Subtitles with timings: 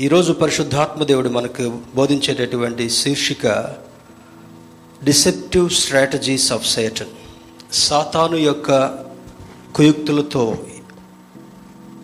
[0.00, 3.46] ఈరోజు పరిశుద్ధాత్మ దేవుడు మనకు బోధించేటటువంటి శీర్షిక
[5.04, 7.08] డిసెప్టివ్ స్ట్రాటజీస్ ఆఫ్ సేటన్
[7.72, 8.84] సాతాను యొక్క
[9.74, 10.58] కుయుక్తులతో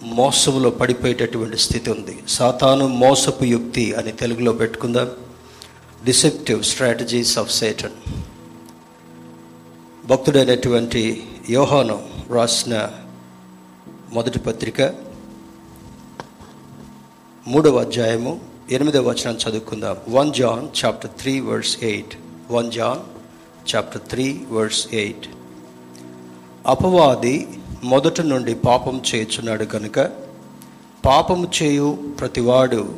[0.03, 2.19] మోసములో పడిపోయేటటువంటి స్థితి ఉంది.
[2.29, 5.10] సాతాను మోసపు యుక్తి అని తెలుగులో పెట్టుకుందాం.
[6.04, 8.13] డిసెప్టివ్ స్ట్రాటజీస్ ఆఫ్ సేటన్
[10.06, 12.88] భక్తుడైనటువంటి యోహాను రాసిన
[14.13, 15.05] మొదటి పత్రిక
[17.48, 19.97] మూడవ అధ్యాయము ఎనిమిదవ వచనం చదువుకుందాం.
[20.09, 22.19] One John chapter three verse eight.
[22.51, 22.98] One John
[23.75, 25.29] chapter three verse eight.
[26.67, 27.48] అపవాది
[27.84, 29.98] మొదట నుండి పాపం చేయుచున్నాడు కనుక
[31.06, 32.95] పాపము చేయు ప్రతివాడు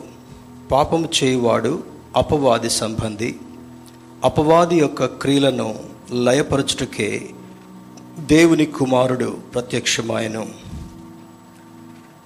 [0.72, 1.82] పాపము చేయువాడు
[2.16, 3.36] అపవాది సంబంధి.
[4.24, 5.74] అపవాది యొక్క క్రియలను
[6.12, 7.30] లయపరచుటకే
[8.18, 10.67] దేవుని కుమారుడు ప్రత్యక్షమాయను.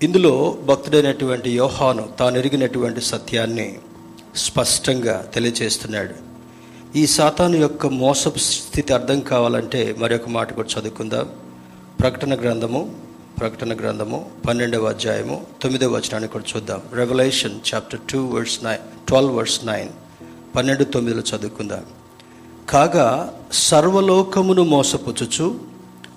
[0.03, 3.79] ఇందులో భక్తుడైనటువంటి యోహాను తాను ఎరిగినటువంటి సత్యాన్ని
[4.37, 6.15] స్పష్టంగా తెలియజేస్తున్నాడు.
[6.97, 11.29] ఈ సాతాను యొక్క మోసపు స్థితి అర్థం కావాలంటే మరొక మాట కూడా చదువుకుందాం.
[12.01, 12.95] ప్రకటన గ్రంథము
[13.41, 16.83] ప్రకటన గ్రంథము పన్నెండవ అధ్యాయము తొమ్మిదవ వచనాన్ని కూడా చూద్దాం.
[16.93, 19.89] Revelation chapter two verse nine twelve verse nine
[20.57, 21.85] పన్నెండు తొమ్మిదిలో చదువుకుందాం.
[22.71, 25.61] కాగా సర్వలోకమును మోసపుచ్చుచు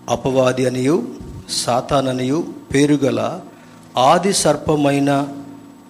[0.09, 1.07] అపవాది అనియు
[1.49, 3.39] సాతాననియు పేరుగల
[3.97, 5.27] ఆది సర్పమైన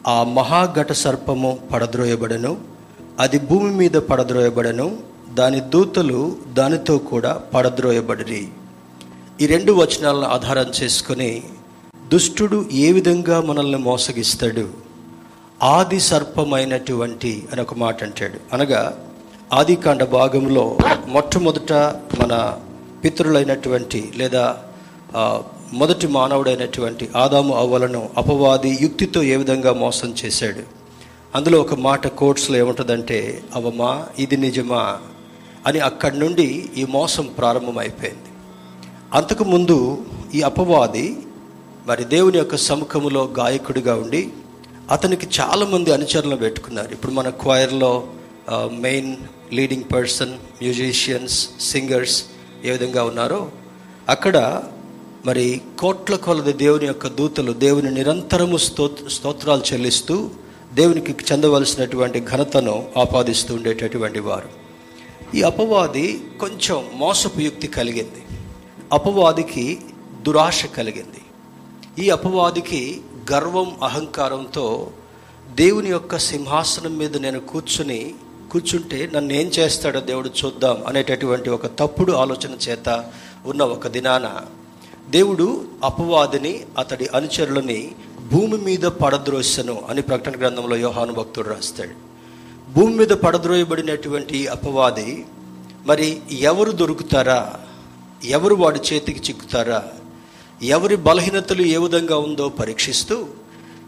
[0.07, 2.57] ఆ మహాఘట సర్పము పడద్రోయబడను.
[3.19, 4.97] అది భూమి మీద పడద్రోయబడను.
[5.33, 8.47] దాని దూతలు దానితో కూడా పడద్రోయబడిరి.
[9.41, 11.43] ఈ రెండు వచనాలను ఆధారం చేసుకొని
[12.13, 14.69] దుష్టుడు ఏ విధంగా మనల్ని మోసగిస్తాడు?
[15.63, 18.55] ఆది సర్పమైనటువంటి అని ఒక మాట అంటాడు.
[18.55, 19.09] అనగా
[19.53, 21.73] ఆదికాండ భాగంలో మొట్టమొదట
[22.21, 22.57] మన
[23.03, 24.57] పితృలైనటువంటి లేదా
[25.73, 30.63] మొదటి మానవుడైనటువంటి ఆదాము అవ్వలను అపవాది యుక్తితో ఏ విధంగా మోసం చేశాడు?
[31.35, 34.99] అందులో ఒక మాట కోట్స్లో ఏముంటుందంటే అవమా ఇది నిజమా?
[35.67, 38.21] అని అక్కడి నుండి ఈ మోసం ప్రారంభమైపోయింది.
[39.13, 41.17] అంతకుముందు ఈ అపవాది
[41.85, 44.29] మరి దేవుని యొక్క సముఖములో గాయకుడిగా ఉండి
[44.91, 46.91] అతనికి చాలామంది అనుచరులను పెట్టుకున్నారు.
[46.91, 48.07] ఇప్పుడు మన క్వైర్లో
[48.71, 49.15] main
[49.53, 52.23] leading person musicians singers
[52.65, 53.51] ఏ విధంగా ఉన్నారో
[54.09, 54.63] అక్కడ
[55.25, 60.29] మరి కోట్ల కొలది దేవుని యొక్క దూతలు దేవుని నిరంతరము స్తోత్ స్తోత్రాలు చెల్లిస్తూ
[60.73, 64.49] దేవునికి చెందవలసినటువంటి ఘనతను ఆపాదిస్తూ ఉండేటటువంటి వారు.
[65.35, 68.23] ఈ అపవాది కొంచెం మోసపు యుక్తి కలిగింది.
[68.93, 69.79] అపవాదికి
[70.21, 71.21] దురాశ కలిగింది.
[72.05, 74.91] ఈ అపవాదికి గర్వం అహంకారంతో
[75.55, 78.13] దేవుని యొక్క సింహాసనం మీద నేను కూర్చుని
[78.51, 83.05] కూర్చుంటే నన్ను ఏం చేస్తాడో దేవుడు చూద్దాం అనేటటువంటి ఒక తప్పుడు ఆలోచన చేత
[83.45, 84.31] ఉన్న ఒక దినాన
[85.09, 87.95] దేవుడు అపవాదిని అతడి అనుచరులని
[88.31, 91.95] భూమి మీద పడద్రోసను అని ప్రకటన గ్రంథంలో యోహాను భక్తుడు రాస్తాడు.
[92.71, 95.25] భూమి మీద పడద్రోయబడినటువంటి అపవాది
[95.85, 97.53] మరి ఎవరు దొరుకుతారా?
[98.25, 99.83] ఎవరు వాడి చేతికి చిక్కుతారా?
[100.63, 103.25] ఎవరి బలహీనతలు ఏ విధంగా ఉందో పరీక్షిస్తూ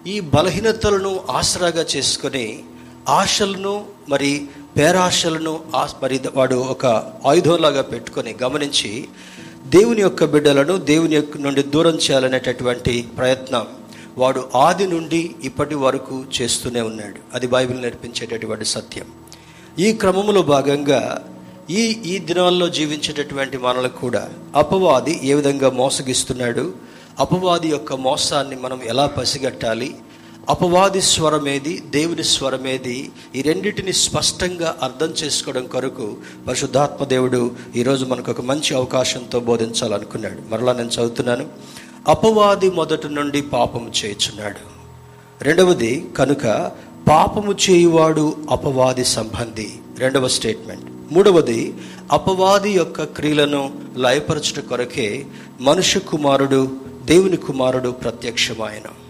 [0.08, 2.64] ఈ బలహీనతలను ఆసరాగా చేసుకొని
[3.10, 4.46] ఆశలను మరి
[4.78, 5.60] పేరాశలను
[6.04, 6.86] మరి వాడు ఒక
[7.26, 9.08] ఆయుధంలాగా పెట్టుకొని గమనించి
[9.68, 13.68] దేవుని యొక్క బిడ్డలను దేవుని యొక్క నుండి దూరం చేయాలనేటటువంటి ప్రయత్నం
[14.18, 17.16] వాడు ఆది నుండి ఇప్పటి వరకు చేస్తూనే ఉన్నాడు.
[17.34, 19.06] అది బైబిల్ నేర్పించేటటువంటి సత్యం.
[19.80, 21.26] ఈ క్రమంలో భాగంగా
[21.70, 26.74] ఈ ఈ దినాల్లో జీవించేటటువంటి మనలకు కూడా అపవాది ఏ విధంగా మోసగిస్తున్నాడు?
[27.20, 29.96] అపవాది యొక్క మోసాన్ని మనం ఎలా పసిగట్టాలి?
[30.50, 38.42] అపవాది స్వరమేది దేవుని స్వరమేది ఈ రెండింటిని స్పష్టంగా అర్థం చేసుకోవడం కొరకు పరిశుద్ధాత్మ దేవుడు ఈరోజు మనకు ఒక
[38.42, 40.42] మంచి అవకాశంతో బోధించాలనుకున్నాడు.
[40.50, 41.48] మరలా నేను చదువుతున్నాను.
[42.08, 44.78] అపవాది మొదటి నుండి పాపము చేయుచున్నాడు.
[45.44, 46.72] రెండవది కనుక
[47.10, 49.70] పాపము చేయువాడు అపవాది సంబంధి.
[49.98, 51.14] రెండవ స్టేట్మెంట్.
[51.14, 51.74] మూడవది
[52.12, 55.26] అపవాది యొక్క క్రియలను లయపరచుట కొరకే
[55.62, 56.72] మనుష్య కుమారుడు
[57.06, 59.07] దేవుని కుమారుడు ప్రత్యక్షమాయన.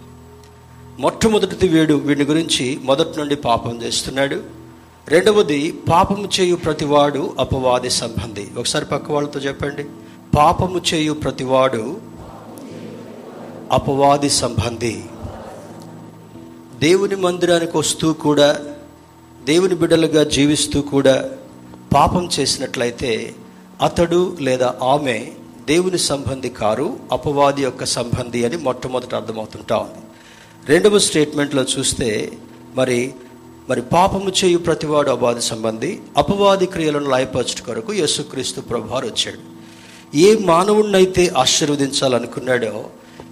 [1.00, 4.44] మొట్టమొదటిది వీడు వీడి గురించి మొదటి నుండి పాపం చేస్తున్నాడు.
[5.07, 8.48] రెండవది పాపము చేయు ప్రతివాడు అపవాది సంబంధి.
[8.57, 9.86] ఒకసారి పక్క వాళ్ళతో చెప్పండి.
[10.38, 11.98] పాపము చేయు ప్రతివాడు
[13.72, 15.04] అపవాది సంబంధి.
[16.80, 18.60] దేవుని మందిరానికి వస్తూ కూడా
[19.44, 21.30] దేవుని బిడ్డలుగా జీవిస్తూ కూడా
[21.94, 23.36] పాపం చేసినట్లయితే
[23.81, 25.31] అతడు లేదా ఆమె
[25.68, 30.06] దేవుని సంబంధి కారు అపవాది యొక్క సంబంధి అని మొట్టమొదట అర్థమవుతుంటా ఉంది.
[30.69, 32.10] రెండవ స్టేట్మెంట్లో చూస్తే
[32.75, 33.00] మరి
[33.69, 39.40] మరి పాపము చేయు ప్రతివాడు అపవాది సంబంధి అపవాది క్రియలను లాయపరచుట కొరకు యేసుక్రీస్తు ప్రభువారు వచ్చాడు.
[40.18, 42.74] ఏ మానవుణ్ణైతే ఆశీర్వదించాలనుకున్నాడో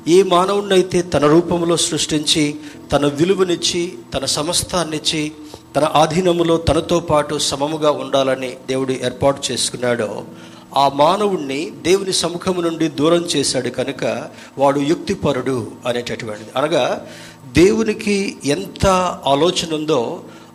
[0.07, 2.43] ఏ మానవుణ్ణైతే తన రూపంలో సృష్టించి
[2.91, 3.83] తన విలువనిచ్చి
[4.13, 5.21] తన సమస్తాన్నిచ్చి
[5.75, 10.09] తన ఆధీనములో తనతో పాటు సమముగా ఉండాలని దేవుడు ఏర్పాటు చేసుకున్నాడో
[10.75, 14.03] ఆ మానవుణ్ణి దేవుని సముఖము నుండి దూరం చేశాడు కనుక
[14.57, 15.57] వాడు యుక్తిపరుడు
[15.87, 16.51] అనేటటువంటిది.
[16.57, 16.85] అనగా
[17.53, 18.15] దేవునికి
[18.47, 18.85] ఎంత
[19.25, 20.01] ఆలోచన ఉందో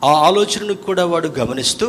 [0.04, 1.88] ఆ ఆలోచనను కూడా వాడు గమనిస్తూ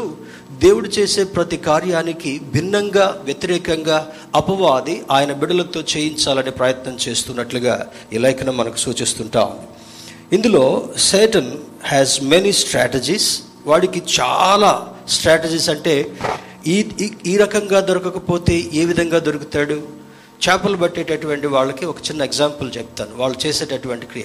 [0.60, 3.98] దేవుడు చేసే ప్రతి కార్యానికి భిన్నంగా వ్యతిరేకంగా
[4.36, 7.76] అపవాది ఆయన బిడలతో చేయించాలని ప్రయత్నం చేస్తున్నట్లుగా
[8.14, 9.52] ఈ లేఖనం మనకు సూచిస్తుంటాం
[10.34, 10.66] ఇందులో
[11.06, 11.52] సేటన్
[11.86, 13.30] హ్యాస్ మెనీ స్ట్రాటజీస్
[13.66, 14.72] వాడికి చాలా
[15.10, 15.96] స్ట్రాటజీస్ అంటే
[16.68, 16.90] ఈ
[17.26, 19.74] ఈ- రకంగా దొరకకపోతే ఏ విధంగా దొరుకుతాడు?
[20.50, 23.12] చేపలు పట్టేటటువంటి వాళ్ళకి ఒక చిన్న ఎగ్జాంపుల్ చెప్తాను.
[23.16, 24.24] వాళ్ళు చేసేటటువంటి క్రియ.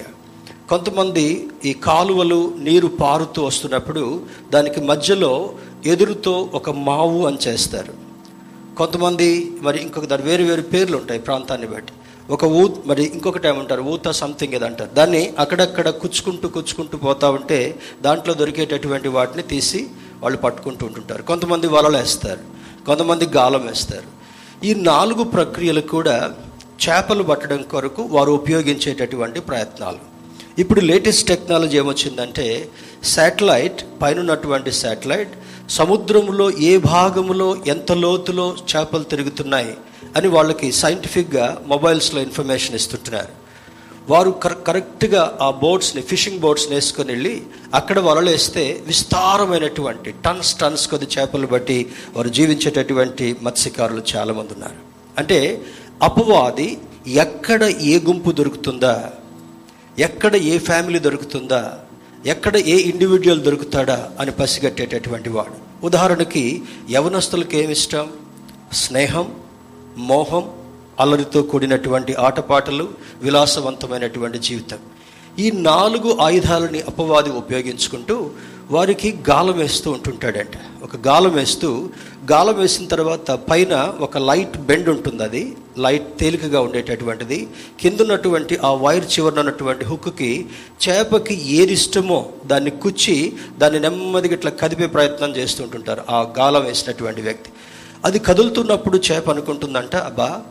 [0.69, 5.53] కొంతమంది ఈ కాలువలు నీరు పారుతూ వస్తున్నప్పుడు దానికి మధ్యలో
[5.85, 7.93] ఎదురుతో ఒక మావు అని చేస్తారు.
[8.77, 11.93] కొంతమంది మరి ఇంకొక దాని వేరు వేరు పేర్లు ఉంటాయి ప్రాంతాన్ని బట్టి.
[12.29, 13.81] ఒక ఊ మరి ఇంకొకటి ఏమంటారు?
[13.81, 14.89] ఊత సంథింగ్ ఇది అంటారు.
[14.89, 19.87] దాన్ని అక్కడక్కడ కుచ్చుకుంటూ కుచ్చుకుంటూ పోతా ఉంటే దాంట్లో దొరికేటటువంటి వాటిని తీసి
[20.23, 21.21] వాళ్ళు పట్టుకుంటూ ఉంటుంటారు.
[21.21, 22.39] కొంతమంది వలలు వేస్తారు.
[22.85, 24.17] కొంతమంది గాలం వేస్తారు.
[24.65, 26.33] ఈ నాలుగు ప్రక్రియలు కూడా
[26.83, 30.17] చేపలు పట్టడం కొరకు వారు ఉపయోగించేటటువంటి ప్రయత్నాలు.
[30.61, 32.69] ఇప్పుడు లేటెస్ట్ టెక్నాలజీ ఏమొచ్చిందంటే
[33.03, 35.33] శాటిలైట్ పైన ఉన్నటువంటి శాటిలైట్
[35.69, 39.77] సముద్రంలో ఏ భాగంలో ఎంత లోతులో చేపలు తిరుగుతున్నాయి
[40.15, 43.46] అని వాళ్ళకి సైంటిఫిక్గా మొబైల్స్లో ఇన్ఫర్మేషన్ ఇస్తుంటున్నారు.
[44.09, 47.43] వారు కర కరెక్ట్గా ఆ బోట్స్ని ఫిషింగ్ బోట్స్ని వేసుకొని వెళ్ళి
[47.73, 54.75] అక్కడ వలలేస్తే విస్తారమైనటువంటి టన్స్ టన్స్ కొద్ది చేపలు బట్టి వారు జీవించేటటువంటి మత్స్యకారులు చాలామంది ఉన్నారు.
[55.17, 55.61] అంటే
[56.03, 56.77] అపవాది
[57.07, 59.11] ఎక్కడ ఏ గుంపు దొరుకుతుందా
[59.99, 61.73] ఎక్కడ ఏ ఫ్యామిలీ దొరుకుతుందా
[62.25, 65.85] ఎక్కడ ఏ ఇండివిజువల్ దొరుకుతాడా అని పసిగట్టేటటువంటి వాడు.
[65.85, 66.61] ఉదాహరణకి
[66.91, 68.11] యవనస్తులకు ఏమి ఇష్టం?
[68.73, 69.31] స్నేహం
[69.97, 70.51] మోహం
[70.99, 72.89] అల్లరితో కూడినటువంటి ఆటపాటలు
[73.21, 74.77] విలాసవంతమైనటువంటి జీవితం.
[75.39, 78.29] ఈ నాలుగు ఆయుధాలని అపవాది ఉపయోగించుకుంటూ
[78.71, 80.83] వారికి గాలం వేస్తూ ఉంటుంటాడంట.
[80.83, 81.89] ఒక గాలం వేస్తూ
[82.31, 85.57] గాలం వేసిన తర్వాత పైన ఒక లైట్ బెండ్ ఉంటుంది అది.
[85.77, 87.47] లైట్ తేలికగా ఉండేటటువంటిది.
[87.79, 90.45] కింద ఉన్నటువంటి ఆ వైర్ చివరన ఉన్నటువంటి హుక్కి
[90.89, 97.49] చేపకి ఏది ఇష్టమో దాన్ని కుచ్చి దాన్ని నెమ్మదిగా ఇట్లా కదిపే ప్రయత్నం చేస్తుంటుంటారు ఆ గాలం వేసినటువంటి వ్యక్తి.
[98.05, 100.41] అది కదులుతున్నప్పుడు చేప అనుకుంటుందంట అబ్బా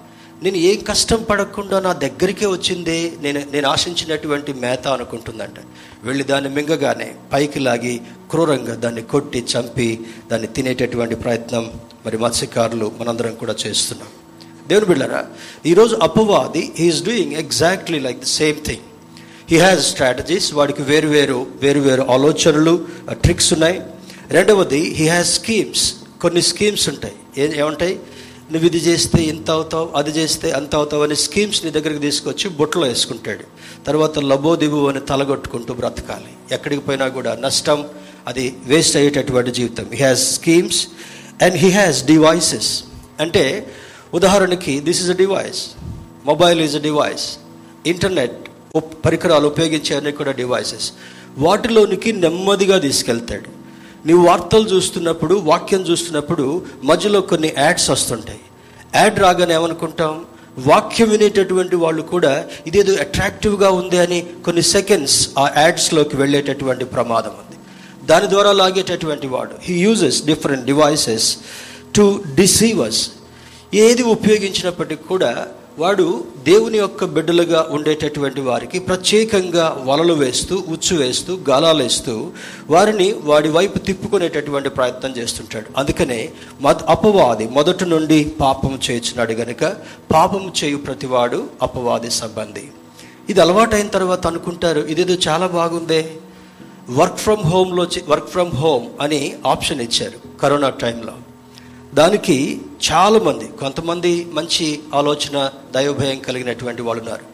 [0.43, 5.55] నేను ఏం కష్టం పడకుండా నా దగ్గరికే వచ్చిందే నేను నేను ఆశించినటువంటి మేత అనుకుంటుందంట.
[6.05, 8.01] వెళ్ళి దాన్ని మింగగానే పైకి లాగి
[8.31, 10.01] క్రూరంగా దాన్ని కొట్టి చంపి
[10.31, 11.73] దాన్ని తినేటటువంటి ప్రయత్నం
[12.07, 14.09] మరి మత్స్యకారులు మనందరం కూడా చేస్తున్నాం.
[14.69, 15.27] దేవుని బిళ్ళరా
[15.67, 18.85] ఈరోజు అపవాది he is doing exactly like the same thing
[19.51, 23.81] he has strategies వాడికి వేరు వేరు వేరు వేరు ఆలోచనలు ట్రిక్స్ ఉన్నాయి.
[24.29, 27.15] రెండవది హీ హ్యాస్ స్కీమ్స్ కొన్ని స్కీమ్స్ ఉంటాయి.
[27.39, 28.01] ఏ ఏముంటాయి?
[28.51, 32.87] నువ్వు ఇది చేస్తే ఇంత అవుతావు అది చేస్తే అంత అవుతావు అనే స్కీమ్స్ నీ దగ్గరికి తీసుకొచ్చి బుట్టలో
[32.91, 33.45] వేసుకుంటాడు.
[33.87, 36.31] తర్వాత లబో దిగు అని తలగొట్టుకుంటూ బ్రతకాలి.
[36.57, 37.81] ఎక్కడికి పోయినా కూడా నష్టం
[38.31, 39.87] అది వేస్ట్ అయ్యేటటువంటి జీవితం.
[39.95, 40.81] He has schemes
[41.45, 42.71] and he has devices
[43.25, 43.45] అంటే
[44.21, 45.63] ఉదాహరణకి this is a device
[46.31, 47.27] mobile is a device
[47.95, 48.39] internet
[49.07, 50.89] పరికరాలు ఉపయోగించే అన్ని కూడా డివైసెస్
[51.47, 53.49] వాటిలోనికి నెమ్మదిగా తీసుకెళ్తాడు.
[54.07, 58.41] నీవు వార్తలు చూస్తున్నప్పుడు వాక్యం చూస్తున్నప్పుడు మధ్యలో కొన్ని యాడ్స్ వస్తుంటాయి.
[58.95, 60.25] యాడ్ రాగానే ఏమనుకుంటాం?
[60.59, 67.59] వాక్యం వినేటటువంటి వాళ్ళు కూడా ఇదేదో అట్రాక్టివ్గా ఉంది అని కొన్ని సెకండ్స్ ఆ యాడ్స్లోకి వెళ్ళేటటువంటి ప్రమాదం ఉంది.
[68.07, 69.51] దాని ద్వారా లాగేటటువంటి వాడు.
[69.63, 71.37] He uses different devices
[71.97, 73.11] to deceivers
[73.75, 75.47] ఏది ఉపయోగించినప్పటికీ కూడా
[75.79, 82.31] వాడు దేవుని యొక్క బిడ్డలుగా ఉండేటటువంటి వారికి ప్రత్యేకంగా వలలు వేస్తూ ఉచ్చు వేస్తూ గాలాలు వేస్తూ
[82.71, 85.67] వారిని వాడి వైపు తిప్పుకునేటటువంటి ప్రయత్నం చేస్తుంటాడు.
[85.77, 89.77] అందుకనే మద్ అపవాది మొదటి నుండి పాపం చేయించినాడు గనుక
[90.13, 92.69] పాపం చేయు ప్రతివాడు అపవాది సంబంధి.
[93.29, 96.13] ఇది అలవాటైన తర్వాత అనుకుంటారు ఇదేదో చాలా బాగుందే.
[96.91, 101.13] వర్క్ ఫ్రమ్ హోమ్లో వర్క్ ఫ్రమ్ హోమ్ అని ఆప్షన్ ఇచ్చారు కరోనా టైంలో.
[101.99, 102.37] దానికి
[102.87, 105.37] చాలామంది కొంతమంది మంచి ఆలోచన
[105.75, 107.25] దైవభయం కలిగినటువంటి వాళ్ళు ఉన్నారు.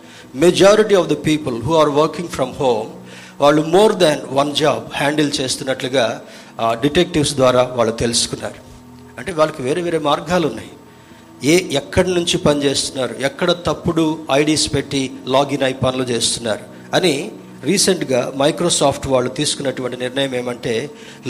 [0.43, 2.91] Majority of the people who are working from home
[3.41, 6.07] వాళ్ళు more than one job handle చేస్తున్నట్లుగా
[6.85, 8.61] డిటెక్టివ్స్ ద్వారా వాళ్ళు తెలుసుకున్నారు.
[9.19, 10.73] అంటే వాళ్ళకి వేరే వేరే మార్గాలు ఉన్నాయి.
[11.53, 15.03] ఏ ఎక్కడి నుంచి పని చేస్తున్నారు ఎక్కడ తప్పుడు ఐడీస్ పెట్టి
[15.35, 16.65] లాగిన్ అయి పనులు చేస్తున్నారు
[16.97, 17.15] అని
[17.71, 20.75] రీసెంట్గా మైక్రోసాఫ్ట్ వాళ్ళు తీసుకున్నటువంటి నిర్ణయం ఏమంటే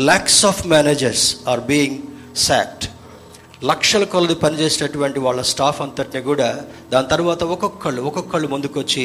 [0.08, 1.98] lakhs of managers are being
[2.48, 2.84] sacked
[3.62, 6.48] లక్షల కొలది పనిచేసేటటువంటి వాళ్ళ స్టాఫ్ అంతటిని కూడా
[6.92, 9.04] దాని తర్వాత ఒక్కొక్కళ్ళు ఒక్కొక్కళ్ళు ముందుకొచ్చి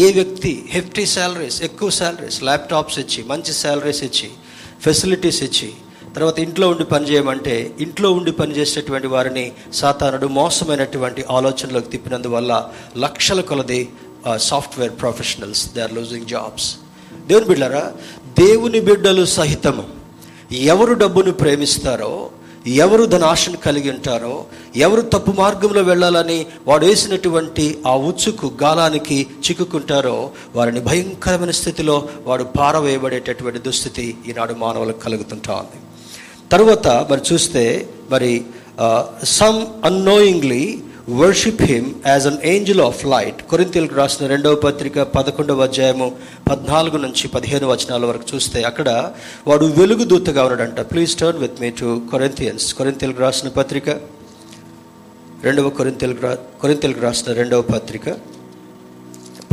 [0.00, 4.28] ఏ వ్యక్తి హెఫ్టీ శాలరీస్ ఎక్కువ శాలరీస్ ల్యాప్టాప్స్ ఇచ్చి మంచి శాలరీస్ ఇచ్చి
[4.84, 5.70] ఫెసిలిటీస్ ఇచ్చి
[6.14, 12.52] తర్వాత ఇంట్లో ఉండి పని చేయమంటే ఇంట్లో ఉండి పనిచేసేటువంటి వారిని సాతానుడు మోసమైనటువంటి ఆలోచనలోకి తిప్పినందువల్ల
[12.98, 13.80] లక్షల కొలది
[14.48, 16.68] software professionals they are losing jobs
[17.28, 17.84] దేవుని బిడ్డరా
[18.38, 19.84] దేవుని బిడ్డలు సహితము
[20.68, 22.12] ఎవరు డబ్బును ప్రేమిస్తారో
[22.66, 24.44] ఎవరు ధనాశను కలిగి ఉంటారో
[24.76, 33.58] ఎవరు తప్పు మార్గంలో వెళ్ళాలని వాడు వేసినటువంటి ఆ ఉచ్చుకు గాలానికి చిక్కుకుంటారో వారిని భయంకరమైన స్థితిలో వాడు పారవేయబడేటటువంటి
[33.58, 35.80] దుస్థితి ఈనాడు మానవులకు కలుగుతుంటా ఉంది.
[36.52, 38.44] తరువాత మరి చూస్తే మరి
[39.24, 46.16] some annoyingly worship him as an angel of light కొరింతలకు రాసిన రెండవ పత్రిక పదకొండవ అధ్యాయము
[46.50, 49.12] పద్నాలుగు నుంచి పదిహేను వచనాల వరకు చూస్తే అక్కడ
[49.46, 50.80] వాడు వెలుగు దూతగా ఉన్నాడంట.
[50.80, 53.90] Please turn with me to Corinthians కొరింతలకు రాసిన పత్రిక
[55.42, 58.16] రెండవ కొరింతలకు రా కొరింతలకు రాసిన రెండవ పత్రిక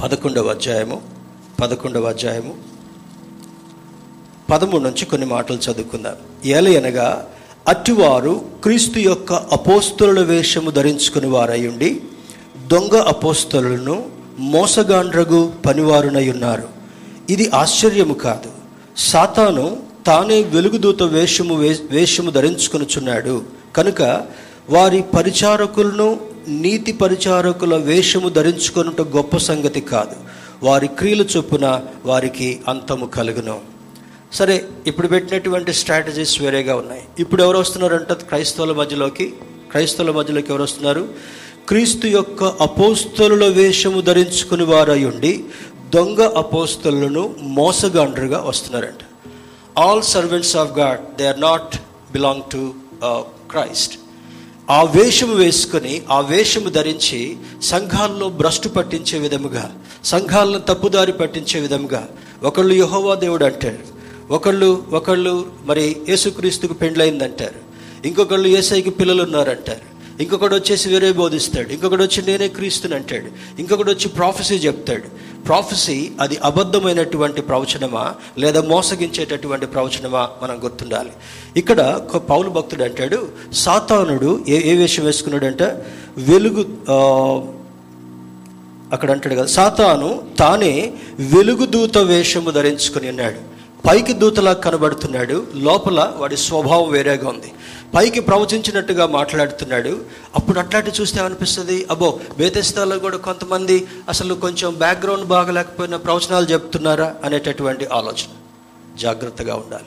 [0.03, 1.01] పదకొండవ అధ్యాయము
[1.61, 2.55] పదకొండవ అధ్యాయము
[4.51, 6.15] పదమూడు నుంచి కొన్ని మాటలు చదువుకుందాం.
[6.45, 7.27] ఏలయనగా
[7.67, 12.01] అట్టివారు క్రీస్తు యొక్క అపోస్తుల వేషము ధరించుకుని వారయుండి
[12.67, 14.05] దొంగ అపోస్తులను
[14.39, 16.63] మోసగాండ్రగు పనివారునై ఉన్నారు.
[17.29, 18.49] ఇది ఆశ్చర్యము కాదు.
[18.97, 19.77] సాతాను
[20.07, 23.41] తానే వెలుగుదూత వేషము వే- వేషము ధరించుకొనుచున్నాడు.
[23.75, 24.01] కనుక
[24.69, 30.15] వారి పరిచారకులను నీతి పరిచారకుల వేషము ధరించుకొనుట గొప్ప సంగతి కాదు.
[30.65, 33.70] వారి క్రియల చొప్పున వారికి అంతము కలుగును.
[34.37, 34.55] సరే
[34.89, 37.03] ఇప్పుడు పెట్టినటువంటి స్ట్రాటజీస్ వేరేగా ఉన్నాయి.
[37.23, 39.25] ఇప్పుడు ఎవరు వస్తున్నారంట క్రైస్తవుల మధ్యలోకి
[39.71, 41.03] క్రైస్తవుల మధ్యలోకి ఎవరు వస్తున్నారు?
[41.69, 45.33] క్రీస్తు యొక్క అపోస్తలుల వేషము ధరించుకుని వారై ఉండి
[45.95, 47.23] దొంగ అపోస్తలను
[47.59, 49.03] మోసగాండ్రుగా వస్తున్నారంట.
[49.85, 51.75] All servants of God they are not
[52.11, 52.61] belong to
[53.53, 53.95] Christ
[54.77, 57.21] ఆ వేషము వేసుకొని ఆ వేషము ధరించి
[57.61, 59.65] సంఘాల్లో భ్రష్టు పట్టించే విధముగా
[60.03, 62.03] సంఘాలను తప్పుదారి పట్టించే విధముగా
[62.43, 63.81] ఒకళ్ళు యహోవా దేవుడు అంటాడు.
[64.31, 67.71] ఒకళ్ళు ఒకళ్ళు మరి యేసుక్రీస్తుకు పెండ్లైందంటారు
[68.07, 69.91] ఇంకొకళ్ళు ఏసైకి పిల్లలు ఉన్నారంటారు
[70.23, 71.69] ఇంకొకడు వచ్చేసి వేరే బోధిస్తాడు.
[71.69, 73.25] ఇంకొకడు వచ్చి నేనే క్రీస్తుని అంటాడు.
[73.61, 75.03] ఇంకొకడు వచ్చి ప్రాఫెసీ చెప్తాడు.
[75.43, 78.13] ప్రాఫెసీ అది అబద్ధమైనటువంటి ప్రవచనమా?
[78.37, 80.29] లేదా మోసగించేటటువంటి ప్రవచనమా?
[80.43, 81.09] మనం గుర్తుండాలి.
[81.57, 85.85] ఇక్కడ ఒక పౌలు భక్తుడు అంటాడు సాతానుడు ఏ ఏ వేషం వేసుకున్నాడంటే?
[86.17, 86.61] వెలుగు
[88.93, 93.60] అక్కడ అంటాడు కదా సాతాను తానే వెలుగు దూత వేషము ధరించుకుని ఉన్నాడు.
[93.89, 95.47] పైకి దూతలా కనబడుతున్నాడు.
[95.55, 97.53] లోపల వాడి స్వభావం వేరేగా ఉంది.
[97.95, 100.01] పైకి ప్రవచించినట్టుగా మాట్లాడుతున్నాడు.
[100.35, 101.87] అప్పుడు అట్లాంటి చూస్తే ఏమనిపిస్తుంది?
[101.91, 108.29] అబ్బో బేతస్థాలో కూడా కొంతమంది అసలు కొంచెం బ్యాక్గ్రౌండ్ బాగలేకపోయినా ప్రవచనాలు చెప్తున్నారా అనేటటువంటి ఆలోచన.
[108.97, 109.83] జాగ్రత్తగా ఉండాలి.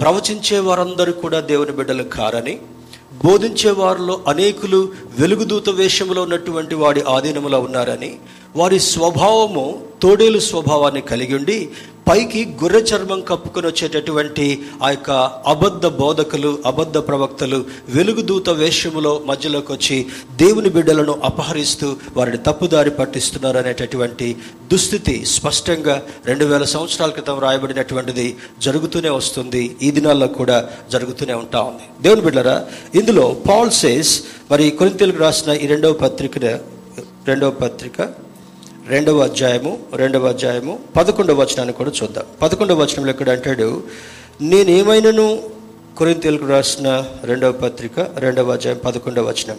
[0.00, 2.58] ప్రవచించే వారందరూ కూడా దేవుని బిడ్డలు కారని
[3.24, 8.18] బోధించే వారిలో అనేకులు వెలుగుదూత వేషంలో ఉన్నటువంటి వాడి ఆధీనంలో ఉన్నారని
[8.56, 11.68] వారి స్వభావము తోడేలు స్వభావాన్ని కలిగి ఉండి
[12.08, 15.10] పైకి గొర్రె చర్మం కప్పుకొని వచ్చేటటువంటి ఆ యొక్క
[15.46, 24.36] అబద్ధ బోధకులు అబద్ధ ప్రవక్తలు వెలుగుదూత వేషములో మధ్యలోకి వచ్చి దేవుని బిడ్డలను అపహరిస్తూ వారిని తప్పుదారి పట్టిస్తున్నారు అనేటటువంటి
[24.70, 29.76] దుస్థితి స్పష్టంగా రెండు వేల సంవత్సరాల క్రితం రాయబడినటువంటిది జరుగుతూనే వస్తుంది.
[29.82, 32.02] ఈ దినాల్లో కూడా జరుగుతూనే ఉంటా ఉంది.
[32.02, 36.38] దేవుని బిడ్డరా ఇందులో పాల్ సేస్ మరి కొరింతలకు రాసిన ఈ రెండవ పత్రిక
[37.28, 38.27] రెండవ పత్రిక
[38.88, 42.24] రెండవ అధ్యాయము రెండవ అధ్యాయము పదకొండవ వచనాన్ని కూడా చూద్దాం.
[42.42, 43.82] పదకొండవ వచనంలో ఇక్కడ అంటాడు?
[44.40, 45.42] నేనేమైనాను?
[45.96, 49.56] కొరింతలకు రాసిన రెండవ పత్రిక రెండవ అధ్యాయం పదకొండవ వచనం.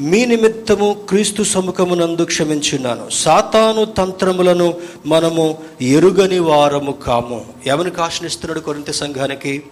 [0.00, 3.08] మీ నిమిత్తము క్రీస్తు సముఖమునందు క్షమించున్నాను.
[3.10, 4.74] సాతాను తంత్రములను
[5.06, 7.44] మనము ఎరుగని వారము కాము.
[7.66, 9.62] ఎవరిని కాశనిస్తున్నాడు కొరింత సంఘానికి?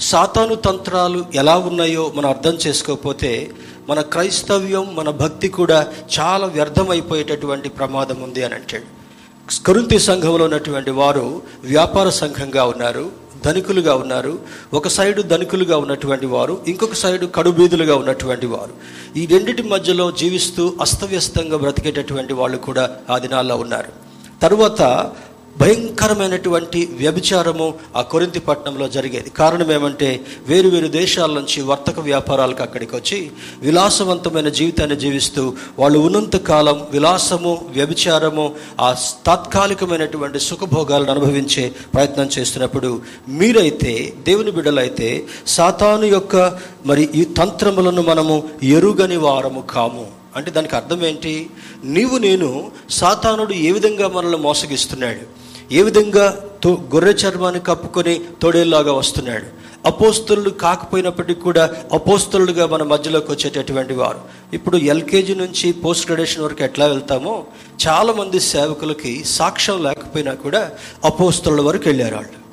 [0.00, 3.50] సాతాను తంత్రాలు ఎలా ఉన్నాయో మనం అర్థం చేసుకోకపోతే
[3.88, 5.86] మన క్రైస్తవ్యం మన భక్తి కూడా
[6.20, 9.04] చాలా వ్యర్థమైపోయేటటువంటి ప్రమాదం ఉంది అని అంటాడు.
[9.66, 13.10] కరుంతి సంఘంలో ఉన్నటువంటి వారు వ్యాపార సంఘంగా ఉన్నారు
[13.44, 14.38] ధనికులుగా ఉన్నారు.
[14.74, 18.70] ఒక సైడు ధనికులుగా ఉన్నటువంటి వారు ఇంకొక సైడు కడుబీదులుగా ఉన్నటువంటి వారు.
[19.18, 23.88] ఈ రెండిటి మధ్యలో జీవిస్తూ అస్తవ్యస్తంగా బ్రతికేటటువంటి వాళ్ళు కూడా ఆ దినాల్లో ఉన్నారు.
[24.42, 25.10] తరువాత
[25.58, 29.30] భయంకరమైనటువంటి వ్యభిచారము ఆ కొరింతి పట్టణంలో జరిగేది.
[29.30, 33.30] కారణం ఏమంటే వేరు వేరు దేశాల నుంచి వర్తక వ్యాపారాలకు అక్కడికి వచ్చి
[33.60, 38.94] విలాసవంతమైన జీవితాన్ని జీవిస్తూ వాళ్ళు ఉన్నంత కాలం విలాసము వ్యభిచారము ఆ
[39.26, 49.16] తాత్కాలికమైనటువంటి సుఖభోగాలను అనుభవించే ప్రయత్నం చేస్తున్నప్పుడు మీరైతే దేవుని బిడ్డలైతే సాతాను యొక్క మరి ఈ తంత్రములను మనము ఎరుగని
[49.16, 50.06] వారము కాము.
[50.36, 51.50] అంటే దానికి అర్థం ఏంటి?
[51.84, 55.43] నీవు నేను సాతానుడు ఏ విధంగా మనల్ని మోసగిస్తున్నాడు?
[55.72, 59.64] ఏ విధంగా తో గొర్రె చర్మాన్ని కప్పుకొని తోడేలాగా వస్తున్నాడు.
[59.86, 64.20] అపోస్తులు కాకపోయినప్పటికీ కూడా అపోస్తులుగా మన మధ్యలోకి వచ్చేటటువంటి వారు.
[64.52, 67.44] ఇప్పుడు ఎల్కేజీ నుంచి పోస్ట్ గ్రాడ్యుయేషన్ వరకు ఎట్లా వెళ్తామో
[67.88, 70.70] చాలామంది సేవకులకి సాక్ష్యం లేకపోయినా కూడా
[71.04, 72.44] అపోస్తుల వరకు వెళ్ళారు వాళ్ళు.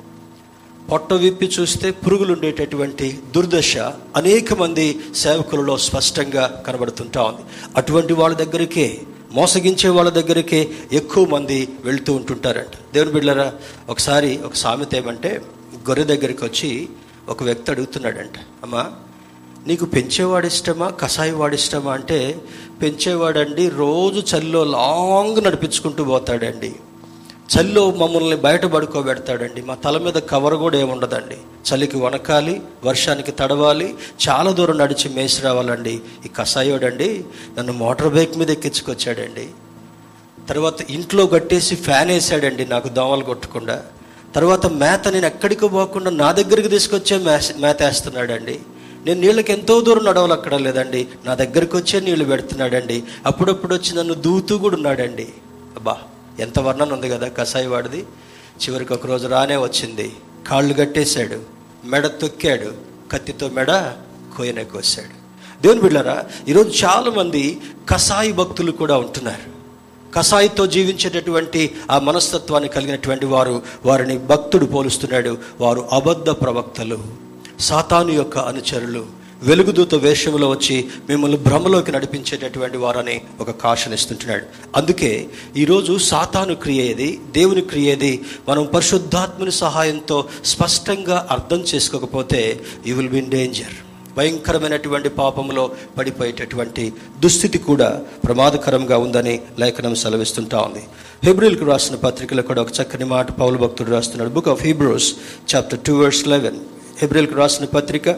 [0.90, 3.76] పొట్ట విప్పి చూస్తే పురుగులు ఉండేటటువంటి దుర్దశ
[4.16, 7.40] అనేక మంది సేవకులలో స్పష్టంగా కనబడుతుంటా ఉంది.
[7.76, 9.00] అటువంటి వాళ్ళ దగ్గరికే
[9.32, 12.94] మోసగించే వాళ్ళ దగ్గరికి ఎక్కువ మంది వెళ్తూ ఉంటుంటారంట.
[12.94, 13.52] దేవుని బిడ్డలరా
[13.88, 15.42] ఒకసారి ఒక సామెత ఏమంటే
[15.88, 16.88] గొర్రె దగ్గరికి వచ్చి
[17.28, 18.36] ఒక వ్యక్తి అడుగుతున్నాడంట.
[18.62, 18.90] అమ్మా
[19.66, 20.90] నీకు పెంచేవాడు ఇష్టమా?
[20.90, 21.92] కషాయి వాడు ఇష్టమా?
[21.92, 22.40] అంటే
[22.82, 26.74] పెంచేవాడండి రోజు చలిలో లాంగ్ నడిపించుకుంటూ పోతాడండి.
[27.52, 29.62] చలిలో మమ్మల్ని బయట పడుకోబెడతాడండి.
[29.62, 31.36] మా తల మీద కవర్ కూడా ఏముండదండి
[31.68, 33.94] చలికి వనకాలి వర్షానికి తడవాలి
[34.28, 36.00] చాలా దూరం నడిచి మేసి రావాలండి.
[36.26, 37.24] ఈ కషాయోడండి
[37.58, 39.48] నన్ను మోటార్ బైక్ మీద ఎక్కించుకొచ్చాడండి.
[40.48, 43.82] తర్వాత ఇంట్లో కట్టేసి ఫ్యాన్ వేసాడండి నాకు దోమలు కొట్టకుండా.
[44.34, 47.18] తర్వాత మేత నేను ఎక్కడికి పోకుండా నా దగ్గరికి తీసుకొచ్చే
[47.56, 48.60] మేత వేస్తున్నాడండి.
[49.06, 51.08] నేను నీళ్ళకి ఎంతో దూరం నడవలు అక్కడ లేదండి.
[51.24, 53.02] నా దగ్గరికి వచ్చే నీళ్ళు పెడుతున్నాడండి.
[53.26, 55.28] అప్పుడప్పుడు వచ్చి నన్ను దూతూ కూడా ఉన్నాడండి.
[55.76, 55.96] అబ్బా!
[56.40, 57.28] ఎంత వర్ణన ఉంది కదా?
[57.28, 58.06] కషాయి వాడిది.
[58.62, 60.16] చివరికి ఒక రోజు రానే వచ్చింది.
[60.48, 61.40] కాళ్ళు కట్టేశాడు.
[61.84, 62.72] మెడ తొక్కాడు.
[63.12, 63.92] కత్తితో మెడ
[64.36, 65.22] కోయనే కోసాడు.
[65.62, 69.52] దేవుని బిళ్ళారా ఈరోజు చాలామంది కషాయి భక్తులు కూడా ఉంటున్నారు.
[70.14, 75.38] కషాయితో జీవించేటటువంటి ఆ మనస్తత్వాన్ని కలిగినటువంటి వారు వారిని భక్తుడు పోలుస్తున్నాడు.
[75.60, 76.98] వారు అబద్ధ ప్రవక్తలు.
[77.60, 79.21] సాతాను యొక్క అనుచరులు.
[79.46, 80.74] వెలుగుదూత వేషంలో వచ్చి
[81.08, 84.44] మిమ్మల్ని భ్రమలోకి నడిపించేటటువంటి వారని ఒక కాషన్ ఇస్తుంటున్నాడు.
[84.76, 85.10] అందుకే
[85.56, 88.12] ఈరోజు సాతాను క్రియేది దేవుని క్రియేది
[88.48, 92.42] మనం పరిశుద్ధాత్మని సహాయంతో స్పష్టంగా అర్థం చేసుకోకపోతే
[92.86, 93.74] యూ విల్ బిన్ డేంజర్
[94.16, 95.64] భయంకరమైనటువంటి పాపంలో
[95.98, 96.84] పడిపోయేటటువంటి
[97.20, 97.88] దుస్థితి కూడా
[98.24, 100.82] ప్రమాదకరంగా ఉందని లేఖనం సెలవిస్తుంటా ఉంది.
[101.24, 104.32] హెబ్రిల్కు రాసిన పత్రికలో కూడా ఒక చక్కని మాట పౌలు భక్తుడు రాస్తున్నాడు.
[104.36, 105.08] Book of Hebrews
[105.50, 106.60] chapter two verse eleven
[107.02, 108.08] హెబ్రిల్కు రాసిన పత్రిక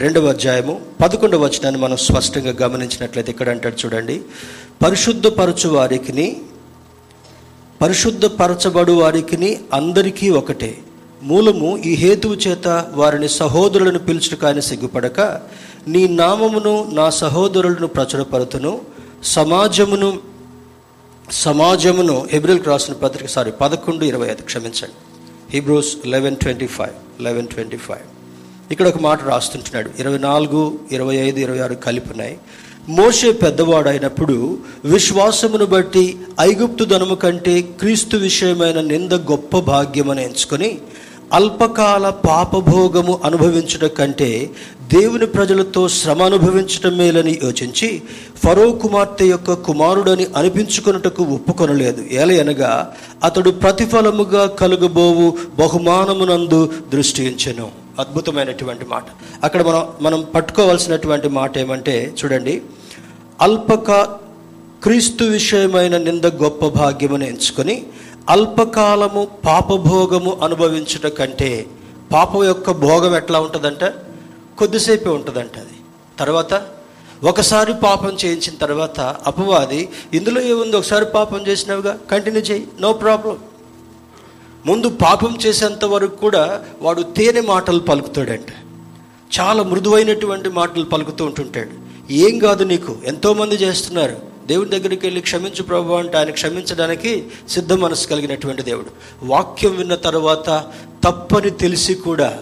[0.00, 4.20] రెండవ అధ్యాయము పదకొండవ వచనాన్ని మనం స్పష్టంగా గమనించినట్లయితే ఇక్కడ అంటాడు చూడండి.
[4.82, 6.36] పరిశుద్ధపరచు వారికి
[7.82, 10.78] పరిశుద్ధపరచబడు వారికి అందరికీ ఒకటే.
[11.22, 15.20] మూలము ఈ హేతువు చేత వారిని సహోదరులను పిలుచుట ఆయన సిగ్గుపడక
[15.88, 18.80] నీ నామమును నా సహోదరులను ప్రచురపరుతును
[19.24, 20.20] సమాజమును
[21.32, 24.98] సమాజమును హెబ్రిల్కి రాసిన పత్రిక సారీ పదకొండు ఇరవై ఐదు క్షమించండి.
[25.50, 28.11] Hebrews eleven twenty five eleven twenty five
[28.72, 29.88] ఇక్కడ ఒక మాట రాస్తుంటున్నాడు.
[29.98, 30.60] ఇరవై నాలుగు
[30.92, 32.34] ఇరవై ఐదు ఇరవై ఆరు కలిపినాయి
[32.98, 34.36] మోషే పెద్దవాడైనప్పుడు
[34.84, 36.04] విశ్వాసమును బట్టి
[36.40, 40.70] ఐగుప్తు ధనము కంటే క్రీస్తు విషయమైన నింద గొప్ప భాగ్యమని ఎంచుకొని
[41.32, 44.30] అల్పకాల పాపభోగము అనుభవించుట కంటే
[44.94, 47.88] దేవుని ప్రజలతో శ్రమ అనుభవించటం మేలని యోచించి
[48.42, 52.02] ఫరో కుమార్తె యొక్క కుమారుడని అనిపించుకొనుటకు ఒప్పుకొనలేదు.
[52.12, 52.72] ఏలయనగా
[53.24, 56.60] అతడు ప్రతిఫలముగా కలుగబోవు బహుమానమునందు
[56.92, 59.04] దృష్టించెను అద్భుతమైనటువంటి మాట.
[59.44, 62.62] అక్కడ మనం మనం పట్టుకోవాల్సినటువంటి మాట ఏమంటే చూడండి
[63.40, 63.92] అల్పక
[64.82, 67.86] క్రీస్తు విషయమైన నింద గొప్ప భాగ్యమును ఎంచుకొని
[68.28, 71.66] అల్పకాలము పాపభోగము అనుభవించుట కంటే
[72.12, 73.84] పాపం యొక్క భోగం ఎట్లా ఉంటుందంట?
[74.58, 75.76] కొద్దిసేపే ఉంటుందంట అది.
[76.18, 76.62] తర్వాత
[77.24, 80.76] ఒకసారి పాపం చేయించిన తర్వాత అపవాది ఇందులో ఏముంది?
[80.76, 81.98] ఒకసారి పాపం చేసినావుగా?
[82.10, 82.68] కంటిన్యూ చేయి.
[82.80, 83.38] No problem.
[84.66, 88.50] ముందు పాపం చేసేంత వరకు కూడా వాడు తేనె మాటలు పలుకుతాడంట.
[89.38, 91.74] చాలా మృదువైనటువంటి మాటలు పలుకుతూ ఉంటుంటాడు.
[92.12, 94.16] ఏం కాదు నీకు ఎంతోమంది చేస్తున్నారు.
[94.46, 98.90] దేవుని దగ్గరికి వెళ్ళి క్షమించు ప్రభు అంటే ఆయన క్షమించడానికి సిద్ధ మనసు కలిగినటువంటి దేవుడు.
[99.22, 100.48] వాక్యం విన్న తర్వాత
[101.04, 102.38] తప్పని తెలిసి కూడా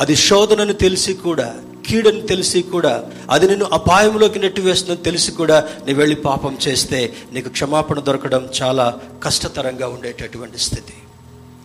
[0.00, 1.54] అది శోధనని తెలిసి కూడా
[1.88, 8.00] కీడని తెలిసి కూడా అది నిన్ను అపాయంలోకి నెట్టివేస్తుందని తెలిసి కూడా నీ వెళ్ళి పాపం చేస్తే నీకు క్షమాపణ
[8.00, 10.94] దొరకడం చాలా కష్టతరంగా ఉండేటటువంటి స్థితి.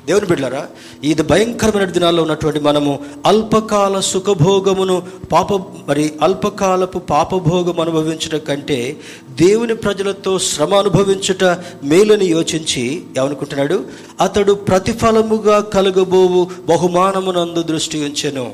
[0.08, 0.68] దేవుని బిడ్డారా
[1.04, 5.54] ఇది భయంకరమైన దినాల్లో ఉన్నటువంటి మనము అల్పకాల సుఖభోగమును పాప
[5.88, 8.98] మరి అల్పకాలపు పాపభోగం అనుభవించుట కంటే
[9.30, 11.44] దేవుని ప్రజలతో శ్రమ అనుభవించుట
[11.84, 13.86] మేలని యోచించి ఏమనుకుంటున్నాడు?
[14.22, 18.52] అతడు ప్రతిఫలముగా కలుగబోవు బహుమానమునందు దృష్టి ఉంచెను.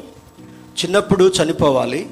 [0.80, 2.08] చిన్నప్పుడు చనిపోవాలి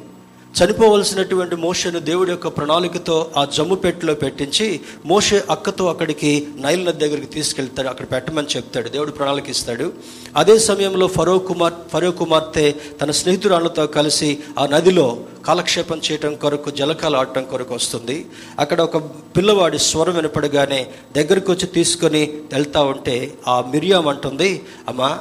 [0.58, 4.68] చనిపోవలసినటువంటి మోషను దేవుడి యొక్క ప్రణాళికతో ఆ జమ్ము పెట్టిలో పెట్టించి
[5.06, 9.88] మోషే అక్కతో అక్కడికి నైల్ నది దగ్గరికి తీసుకెళ్తాడు అక్కడ పెట్టమని చెప్తాడు దేవుడు ప్రణాళిక ఇస్తాడు
[10.36, 15.08] అదే సమయంలో ఫరో కుమార్ ఫరో కుమార్తె తన స్నేహితురాళ్ళతో కలిసి ఆ నదిలో
[15.46, 18.26] కాలక్షేపం చేయటం కొరకు జలకాలు ఆడటం కొరకు వస్తుంది.
[18.60, 18.98] అక్కడ ఒక
[19.38, 20.82] పిల్లవాడి స్వరం వినపడగానే
[21.16, 23.18] దగ్గరకు వచ్చి తీసుకొని వెళ్తా ఉంటే
[23.48, 24.52] ఆ మిరియాం అంటుంది
[24.88, 25.12] అమ్మా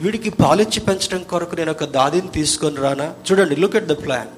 [0.00, 3.14] వీడికి పాలిచ్చి పెంచడం కొరకు నేను ఒక దాదిని తీసుకొని రానా?
[3.26, 4.30] చూడండి లుక్ ఎట్ ద ప్లాన్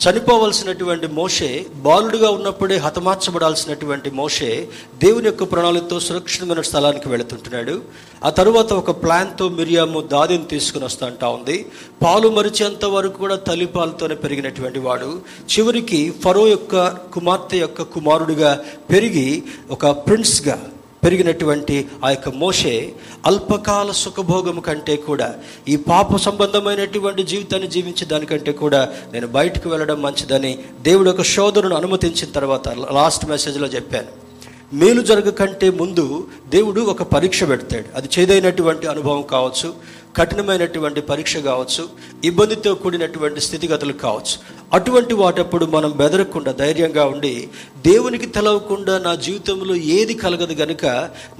[0.00, 4.68] చనిపోవలసినటువంటి మోషే బాలుడిగా ఉన్నప్పుడే హతమార్చబడాల్సినటువంటి మోషే
[5.02, 7.82] దేవుని యొక్క ప్రణాళికతో సురక్షితమైన స్థలానికి వెళుతుంటున్నాడు.
[8.24, 11.66] ఆ తరువాత ఒక ప్లాన్తో మిరియాము దాదిని తీసుకుని వస్తుంటా ఉంది.
[12.02, 15.20] పాలు మరిచేంత వరకు కూడా తల్లి పాలతోనే పెరిగినటువంటి వాడు.
[15.58, 20.68] చివరికి ఫరో యొక్క కుమార్తె యొక్క కుమారుడిగా పెరిగి ఒక ప్రిన్స్గా
[21.04, 22.92] పెరిగినటువంటి ఆ యొక్క మోషే
[23.26, 25.34] అల్పకాల సుఖభోగము కంటే కూడా
[25.68, 32.30] ఈ పాప సంబంధమైనటువంటి జీవితాన్ని జీవించే దానికంటే కూడా నేను బయటకు వెళ్ళడం మంచిదని దేవుడు ఒక శోధనను అనుమతించిన
[32.30, 34.30] తర్వాత లాస్ట్ మెసేజ్లో చెప్పాను.
[34.72, 37.84] మేలు జరగకంటే ముందు దేవుడు ఒక పరీక్ష పెడతాడు.
[37.94, 39.74] అది చేదైనటువంటి అనుభవం కావచ్చు
[40.16, 41.88] కఠినమైనటువంటి పరీక్ష కావచ్చు
[42.24, 44.59] ఇబ్బందితో కూడినటువంటి స్థితిగతులు కావచ్చు.
[44.72, 47.48] అటువంటి వాటప్పుడు మనం బెదరకుండా ధైర్యంగా ఉండి
[47.86, 50.86] దేవునికి తెలవకుండా నా జీవితంలో ఏది కలగదు గనుక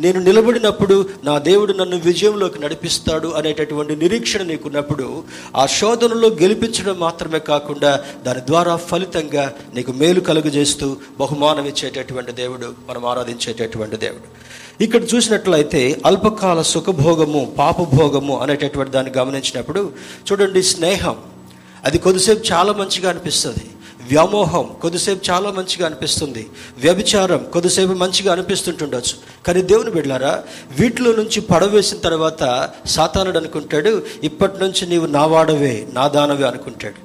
[0.00, 5.22] నేను నిలబడినప్పుడు నా దేవుడు నన్ను విజయంలోకి నడిపిస్తాడు అనేటటువంటి నిరీక్షణ నీకున్నప్పుడు
[5.56, 13.06] ఆ శోధనలో గెలిపించడం మాత్రమే కాకుండా దాని ద్వారా ఫలితంగా నీకు మేలు కలుగజేస్తూ బహుమానం ఇచ్చేటటువంటి దేవుడు మనం
[13.06, 14.50] ఆరాధించేటటువంటి దేవుడు.
[14.82, 19.92] ఇక్కడ చూసినట్లయితే అల్పకాల సుఖభోగము పాపభోగము అనేటటువంటి దాన్ని గమనించినప్పుడు
[20.32, 21.16] చూడండి స్నేహం.
[21.84, 23.66] అది కొద్దిసేపు చాలా మంచిగా అనిపిస్తుంది.
[24.08, 26.46] వ్యామోహం కొద్దిసేపు చాలా మంచిగా అనిపిస్తుంది.
[26.78, 29.44] వ్యభిచారం కొద్దిసేపు మంచిగా అనిపిస్తుంటుండొచ్చు.
[29.46, 30.42] కానీ దేవుని బిడ్డారా
[30.80, 36.98] వీటిలో నుంచి పడవేసిన తర్వాత సాతానుడు అనుకుంటాడు ఇప్పటి నుంచి నీవు నా వాడవే నా దానవే అనుకుంటాడు.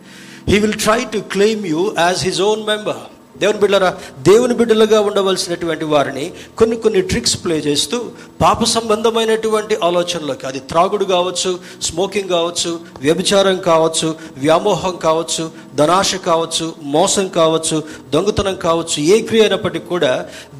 [0.51, 3.03] He will try to claim you as his own member
[3.41, 3.89] దేవుని బిడ్డరా
[4.27, 6.25] దేవుని బిడ్డలుగా ఉండవలసినటువంటి వారిని
[6.57, 7.97] కొన్ని కొన్ని ట్రిక్స్ ప్లే చేస్తూ
[8.41, 12.71] పాప సంబంధమైనటువంటి ఆలోచనలోకి అది త్రాగుడు కావచ్చు స్మోకింగ్ కావచ్చు
[13.01, 15.45] వ్యభిచారం కావచ్చు వ్యామోహం కావచ్చు
[15.75, 17.77] ధనాశ కావచ్చు మోసం కావచ్చు
[18.13, 20.13] దొంగతనం కావచ్చు ఏ క్రియ అయినప్పటికీ కూడా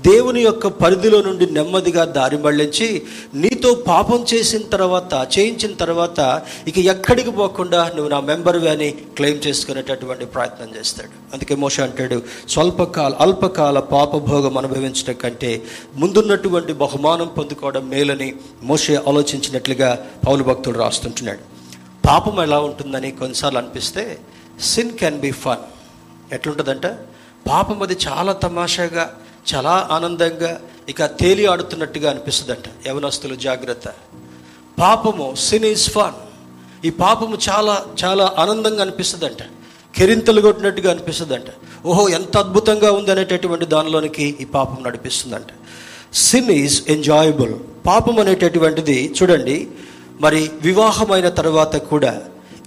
[0.05, 2.87] దేవుని యొక్క పరిధిలో నుండి నెమ్మదిగా దారి మళ్ళించి
[3.35, 6.19] నీతో పాపం చేసిన తర్వాత చేయించిన తర్వాత
[6.67, 11.13] ఇక ఎక్కడికి పోకుండా నువ్వు నా మెంబర్వి అని క్లెయిమ్ చేసుకునేటటువంటి ప్రయత్నం చేస్తాడు.
[11.33, 15.51] అందుకే మోష అంటాడు స్వల్పకాల అల్పకాల పాపభోగం అనుభవించడం కంటే
[15.95, 18.29] ముందున్నటువంటి బహుమానం పొందుకోవడం మేలని
[18.63, 19.91] మోషే ఆలోచించినట్లుగా
[20.27, 21.43] పౌలు భక్తుడు రాస్తుంటున్నాడు.
[22.07, 24.05] పాపం ఎలా ఉంటుందని కొన్నిసార్లు అనిపిస్తే
[24.61, 25.63] సిన్ క్యాన్ బి ఫన్
[26.33, 26.87] ఎట్లుంటుందంట?
[27.49, 29.03] పాపం అది చాలా తమాషాగా
[29.53, 32.88] చాలా ఆనందంగా ఇక తేలి ఆడుతున్నట్టుగా అనిపిస్తుందంట.
[32.88, 33.88] యవనస్తులు జాగ్రత్త.
[34.79, 36.17] పాపము సిన్ ఈజ్ ఫన్
[36.86, 39.41] ఈ పాపము చాలా చాలా ఆనందంగా అనిపిస్తుందంట.
[39.97, 41.49] కెరింతలు కొట్టినట్టుగా అనిపిస్తుందంట.
[41.86, 45.47] ఓహో ఎంత అద్భుతంగా ఉంది అనేటటువంటి దానిలోనికి ఈ పాపం నడిపిస్తుందంట.
[46.13, 47.53] సిన్ ఈజ్ ఎంజాయబుల్
[47.86, 49.67] పాపం అనేటటువంటిది చూడండి
[50.21, 52.21] మరి వివాహమైన తర్వాత కూడా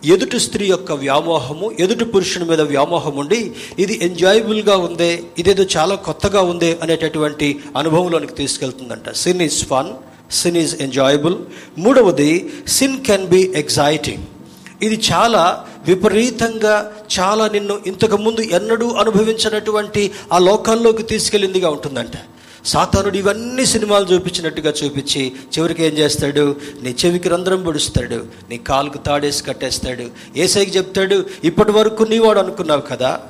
[0.04, 6.40] ఎదుటి స్త్రీ యొక్క వ్యామోహము ఎదుటి పురుషుని మీద వ్యామోహం ఉండి ఇది ఎంజాయబుల్గా ఉందే ఇదేదో చాలా కొత్తగా
[6.40, 9.10] ఉందే అనేటటువంటి అనుభవంలోనికి తీసుకెళ్తుందంట.
[9.12, 9.92] Sin is fun
[10.32, 11.36] sin is enjoyable
[11.78, 14.22] మూడవది సిన్ కెన్ బి ఎగ్జైటింగ్
[14.82, 22.12] ఇది చాలా విపరీతంగా చాలా నిన్ను ఇంతకుముందు ఎన్నడూ అనుభవించినటువంటి ఆ లోకాల్లోకి తీసుకెళ్ళిందిగా ఉంటుందంట.
[22.64, 26.56] సాతానుడు ఇవన్నీ సినిమాలు చూపించినట్టుగా చూపించి చివరికి ఏం చేస్తాడు?
[26.82, 28.26] నీ చెవికి రంధ్రం పొడుస్తాడు.
[28.50, 30.04] నీ కాలుకు తాడేసి కట్టేస్తాడు.
[30.36, 33.20] ఏసైకి చెప్తాడు ఇప్పటి వరకు నీవాడు అనుకున్నావు కదా?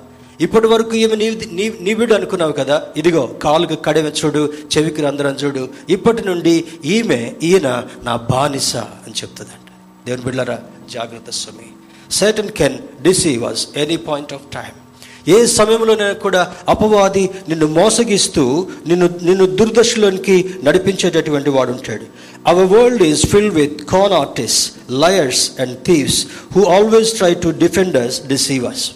[0.40, 2.82] ఇప్పటి వరకు ఈమె నీ నీ నీవిడు అనుకున్నావు కదా?
[2.96, 5.68] ఇదిగో కాలుకు కడవ చూడు చెవికి రంధ్రం చూడు.
[5.90, 9.70] ఇప్పటి నుండి ఈమె ఈయన నా బానిస అని చెప్తుందంట.
[10.06, 10.58] దేవుని బిళ్ళరా
[10.90, 11.66] జాగ్రత్త స్వామి.
[12.12, 14.87] Satan can deceive us any point of time
[15.28, 18.44] ఏ సమయంలోనైనా కూడా అపవాది నిన్ను మోసగిస్తూ
[18.88, 20.36] నిన్ను నిన్ను దుర్దశలోనికి
[20.66, 22.06] నడిపించేటటువంటి వాడు ఉంటాడు
[22.46, 24.62] our world is filled with con artist
[25.02, 26.20] liars and thieves
[26.54, 28.86] who always try to defenders deceivers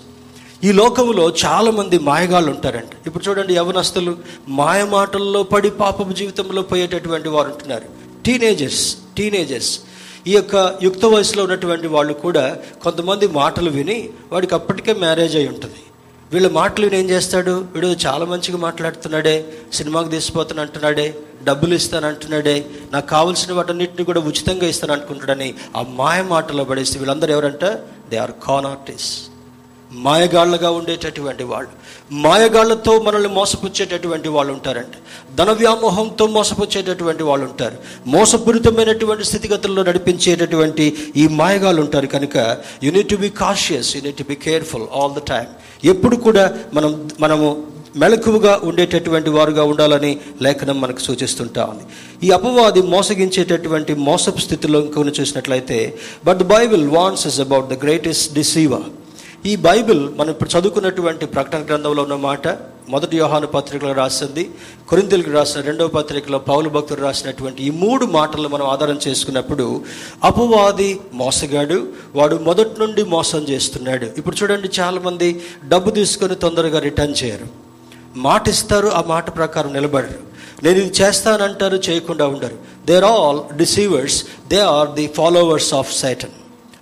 [0.62, 4.12] ఈ లోకంలో చాలామంది మాయగాళ్ళు ఉంటారంట ఇప్పుడు చూడండి యవనస్తులు
[4.58, 7.88] మాయ మాటల్లో పడి పాపపు జీవితంలో పోయేటటువంటి వారు ఉంటున్నారు
[8.26, 8.84] టీనేజర్స్
[9.16, 9.72] టీనేజర్స్
[10.30, 12.44] ఈ యొక్క యుక్త వయసులో ఉన్నటువంటి వాళ్ళు కూడా
[12.84, 13.96] కొంతమంది మాటలు విని
[14.32, 15.80] వాడికి అప్పటికే మ్యారేజ్ అయి ఉంటుంది.
[16.32, 17.54] వీళ్ళ మాటలు ఏం చేస్తాడు?
[17.72, 19.34] వీడు చాలా మంచిగా మాట్లాడుతున్నాడే
[19.72, 21.06] సినిమాకి తీసిపోతాను అంటున్నాడే
[21.44, 22.54] డబ్బులు ఇస్తాను అంటున్నాడే
[22.92, 27.64] నాకు కావాల్సిన వాటన్నిటిని కూడా ఉచితంగా ఇస్తాను అనుకుంటాడని ఆ మాయ మాటలో పడేసి వీళ్ళందరూ ఎవరంట?
[28.10, 29.18] దే ఆర్ కాన్ ఆర్టిస్ట్
[29.92, 31.70] మాయగాళ్ళగా ఉండేటటువంటి వాళ్ళు.
[32.12, 34.96] మాయగాళ్ళతో మనల్ని మోసపుచ్చేటటువంటి వాళ్ళు ఉంటారండి.
[35.36, 37.76] ధన వ్యామోహంతో మోసపుచ్చేటటువంటి వాళ్ళు ఉంటారు.
[38.06, 42.06] మోసపూరితమైనటువంటి స్థితిగతుల్లో నడిపించేటటువంటి ఈ మాయగాళ్ళు ఉంటారు.
[42.06, 47.08] కనుక you need to be cautious you need to be careful all the time ఎప్పుడు కూడా మనం
[47.20, 47.62] మనము
[47.96, 51.82] మెలకువగా ఉండేటటువంటి వారుగా ఉండాలని లేఖనం మనకు సూచిస్తుంటా ఉంది.
[52.26, 58.34] ఈ అపవాది మోసగించేటటువంటి మోసపు స్థితిలో ఇంకొన్ని చూసినట్లయితే but the Bible warns us about the greatest
[58.34, 58.82] deceiver
[59.50, 62.48] ఈ బైబిల్ మనం ఇప్పుడు చదువుకున్నటువంటి ప్రకటన గ్రంథంలో ఉన్న మాట
[62.88, 64.50] మొదటి యోహాను పత్రికలో రాసింది
[64.88, 69.66] కొరింతలకు రాసిన రెండవ పత్రికలో పౌలు భక్తులు రాసినటువంటి ఈ మూడు మాటలు మనం ఆధారం చేసుకున్నప్పుడు
[70.28, 70.88] అపవాది
[71.22, 71.78] మోసగాడు
[72.18, 74.08] వాడు మొదటి నుండి మోసం చేస్తున్నాడు.
[74.20, 75.30] ఇప్పుడు చూడండి చాలామంది
[75.72, 77.48] డబ్బు తీసుకొని తొందరగా రిటర్న్ చేయరు.
[78.28, 80.20] మాట ఇస్తారు ఆ మాట ప్రకారం నిలబడరు.
[80.64, 82.58] నేను ఇది చేస్తానంటారు చేయకుండా ఉండరు.
[82.86, 84.20] They are all deceivers
[84.54, 86.36] they are the followers of Satan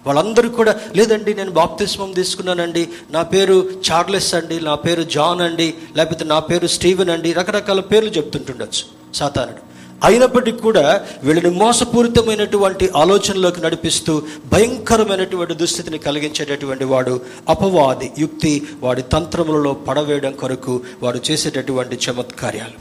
[0.07, 2.89] వాళ్ళందరూ కూడా లేదండి నేను బాప్తిస్మం తీసుకున్నానండి.
[3.11, 7.33] నా పేరు చార్లెస్ అండి నా పేరు జాన్ అండి లేకపోతే నా పేరు స్టీవెన్ అండి.
[7.33, 9.71] రకరకాల పేర్లు చెప్తుంటుండొచ్చు సాతానుడు.
[10.05, 20.33] అయినప్పటికీ కూడా వీళ్ళని మోసపూరితమైనటువంటి ఆలోచనలోకి నడిపిస్తూ భయంకరమైనటువంటి దుస్థితిని కలిగించేటటువంటి వాడు అపవాది యుక్తి వాడి తంత్రములలో పడవేయడం
[20.33, 22.77] కొరకు వాడు చేసేటటువంటి చమత్కార్యాలు.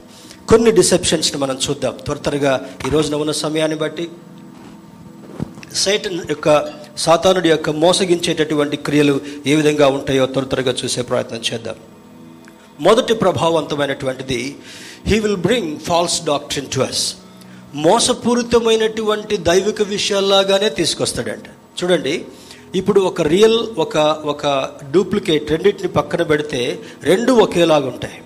[0.47, 1.93] కొన్ని డిసెప్షన్స్ని మనం చూద్దాం.
[2.05, 4.09] త్వర త్వరగా ఈ రోజున ఉన్న సమయాన్ని బట్టి
[5.73, 6.49] సైటన్ యొక్క
[7.03, 9.15] సాతానుడి యొక్క మోసగించేటటువంటి క్రియలు
[9.51, 11.77] ఏ విధంగా ఉంటాయో త్వర త్వరగా చూసే ప్రయత్నం చేద్దాం.
[12.87, 14.41] మొదటి ప్రభావవంతమైనటువంటిది
[15.07, 17.03] he will bring false doctrine to us
[17.85, 21.47] మోసపూరితమైనటువంటి దైవిక విషయాల్లాగానే తీసుకొస్తాడంట.
[21.79, 22.15] చూడండి
[22.79, 23.97] ఇప్పుడు ఒక రియల్ ఒక
[24.33, 24.45] ఒక
[24.95, 26.61] డూప్లికేట్ రెండింటిని పక్కన పెడితే
[27.03, 28.19] రెండు ఒకేలాగా ఉంటాయి.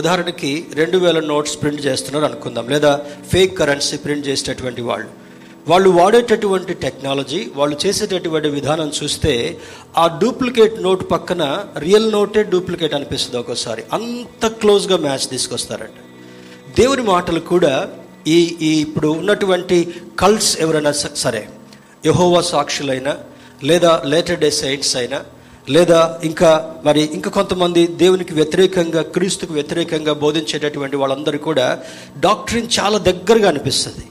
[0.00, 2.92] ఉదాహరణకి రెండు వేల నోట్స్ ప్రింట్ చేస్తున్నారు అనుకుందాం లేదా
[3.32, 5.10] ఫేక్ కరెన్సీ ప్రింట్ చేసేటటువంటి వాళ్ళు.
[5.68, 9.58] వాళ్ళు వాడేటటువంటి టెక్నాలజీ వాళ్ళు చేసేటటువంటి విధానం చూస్తే
[9.96, 13.82] ఆ డూప్లికేట్ నోట్ పక్కన రియల్ నోటే డూప్లికేట్ అనిపిస్తుంది ఒక్కోసారి.
[13.92, 15.98] అంత క్లోజ్గా మ్యాచ్ తీసుకొస్తారంట.
[16.78, 17.88] దేవుని మాటలు కూడా
[18.26, 21.48] ఈ ఈ ఇప్పుడు ఉన్నటువంటి కల్ట్స్ ఎవరైనా సరే
[22.06, 23.18] యహోవా సాక్షులైనా
[23.64, 25.24] లేదా లేటర్ డే సైట్స్ అయినా
[25.70, 31.82] లేదా ఇంకా మరి ఇంకా కొంతమంది దేవునికి వ్యతిరేకంగా క్రీస్తుకు వ్యతిరేకంగా బోధించేటటువంటి వాళ్ళందరూ కూడా
[32.20, 34.04] డాక్టరీన్ చాలా దగ్గరగా అనిపిస్తుంది.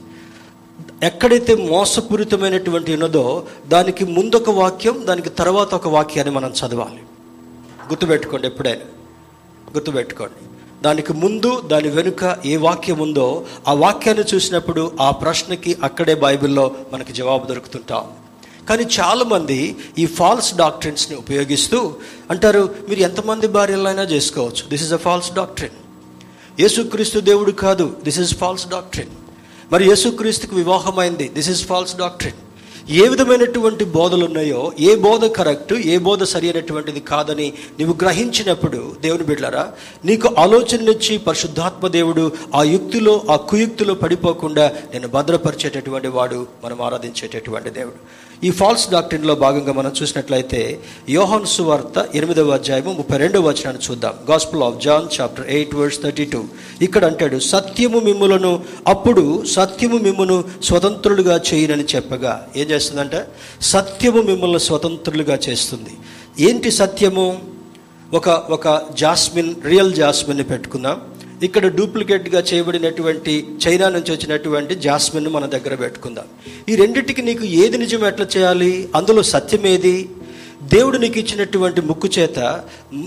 [1.02, 7.02] ఎక్కడైతే మోసపూరితమైనటువంటి ఉన్నదో దానికి ముందొక వాక్యం దానికి తర్వాత ఒక వాక్యాన్ని మనం చదవాలి.
[7.88, 8.80] గుర్తుపెట్టుకోండి ఎప్పుడైనా.
[9.74, 10.46] గుర్తుపెట్టుకోండి.
[10.82, 17.12] దానికి ముందు దాని వెనుక ఏ వాక్యం ఉందో ఆ వాక్యాన్ని చూసినప్పుడు ఆ ప్రశ్నకి అక్కడే బైబిల్లో మనకి
[17.12, 18.04] జవాబు దొరుకుతుంటాం.
[18.68, 21.94] కానీ చాలామంది ఈ ఫాల్స్ డాక్ట్రిన్స్ని ఉపయోగిస్తూ
[22.30, 24.68] అంటారు మీరు ఎంతమంది భార్యలైనా చేసుకోవచ్చు?
[24.68, 25.74] This is a false doctrine
[26.60, 27.96] Yesukreestu దేవుడు కాదు.
[28.04, 29.08] దిస్ ఇస్ ఫాల్స్ డాక్ట్రిన్
[29.72, 31.28] మరి యేసుక్రీస్తుకు వివాహమైంది.
[31.28, 32.40] దిస్ ఇస్ ఫాల్స్ డాక్ట్రిన్
[33.00, 37.46] ఏ విధమైనటువంటి బోధలు ఉన్నాయో ఏ బోధ కరెక్ట్ ఏ బోధ సరి అయినటువంటిది కాదని
[37.78, 39.64] నీవు గ్రహించినప్పుడు దేవుని బిడ్డలారా
[40.04, 48.00] నీకు ఆలోచననిచ్చి పరిశుద్ధాత్మ దేవుడు ఆ యుక్తిలో ఆ కుయుక్తిలో పడిపోకుండా నేను భద్రపరిచేటటువంటి వాడు మనం ఆరాధించేటటువంటి దేవుడు.
[48.44, 54.12] ఈ ఫాల్స్ డాక్టరీన్లో భాగంగా మనం చూసినట్లయితే యోహన్ సువార్త ఎనిమిదవ అధ్యాయము ముప్పై రెండవ వచనాన్ని చూద్దాం.
[54.30, 56.44] Gospel of John chapter eight verse thirty two
[56.82, 62.48] ఇక్కడ అంటాడు సత్యము మిమ్ములను అప్పుడు సత్యము మిమ్మును స్వతంత్రులుగా చేయనని చెప్పగా.
[62.56, 63.26] ఏం చేస్తుందంట?
[63.60, 65.96] సత్యము మిమ్మల్ని స్వతంత్రులుగా చేస్తుంది.
[66.40, 67.40] ఏంటి సత్యము?
[68.14, 71.00] ఒక ఒక జాస్మిన్ రియల్ జాస్మిన్ని పెట్టుకుందాం.
[71.42, 76.26] ఇక్కడ డూప్లికేట్గా చేయబడినటువంటి చైనా నుంచి వచ్చినటువంటి జాస్మిన్ మన దగ్గర పెట్టుకుందాం.
[76.68, 78.88] ఈ రెండింటికి నీకు ఏది నిజం ఎట్లా చేయాలి?
[78.94, 80.08] అందులో సత్యం ఏది?
[80.62, 82.38] దేవుడు నీకు ఇచ్చినటువంటి ముక్కు చేత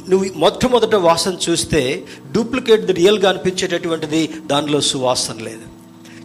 [0.10, 5.75] నువ్వు మొట్టమొదట వాసన చూస్తే డూప్లికేట్ రియల్గా అనిపించేటటువంటిది దానిలో సువాసన లేదు.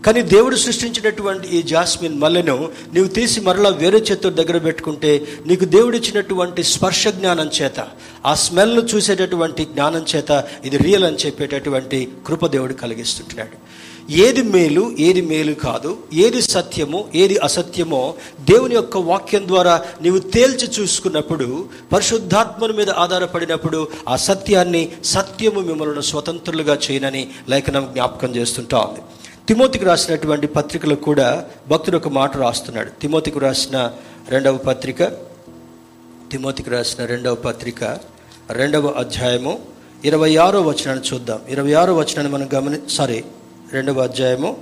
[0.07, 5.97] కానీ దేవుడు సృష్టించినటువంటి ఈ జాస్మిన్ మల్లెను నీవు తీసి మరలా వేరే చేత్తో దగ్గర పెట్టుకుంటే నీకు దేవుడు
[5.97, 7.81] ఇచ్చినటువంటి స్పర్శ జ్ఞానం చేత
[8.27, 13.57] ఆ స్మెల్ను చూసేటటువంటి జ్ఞానం చేత ఇది రియల్ అని చెప్పేటటువంటి కృప దేవుడు కలిగిస్తుంటున్నాడు.
[14.13, 20.69] ఏది మేలు ఏది మేలు కాదు ఏది సత్యము ఏది అసత్యమో దేవుని యొక్క వాక్యం ద్వారా నీవు తేల్చి
[20.81, 29.01] చూసుకున్నప్పుడు పరిశుద్ధాత్మను మీద ఆధారపడినప్పుడు ఆ సత్యాన్ని సత్యము మిమ్మల్ని స్వతంత్రులుగా చేయనని లేఖనం జ్ఞాపకం చేస్తుంటా ఉంది.
[29.49, 32.91] తిమోతికి రాసినటువంటి పత్రికలో కూడా భక్తుడు ఒక మాట రాస్తున్నాడు.
[33.01, 33.91] తిమోతికి రాసిన
[34.29, 35.05] రెండవ పత్రిక
[36.31, 37.85] తిమోతికి రాసిన రెండవ పత్రిక
[38.51, 39.59] రెండవ అధ్యాయము
[40.05, 41.39] ఇరవై ఆరో వచనాన్ని చూద్దాం.
[41.49, 43.25] ఇరవై ఆరో వచనాన్ని మనం గమని సారీ
[43.73, 44.57] రెండవ అధ్యాయము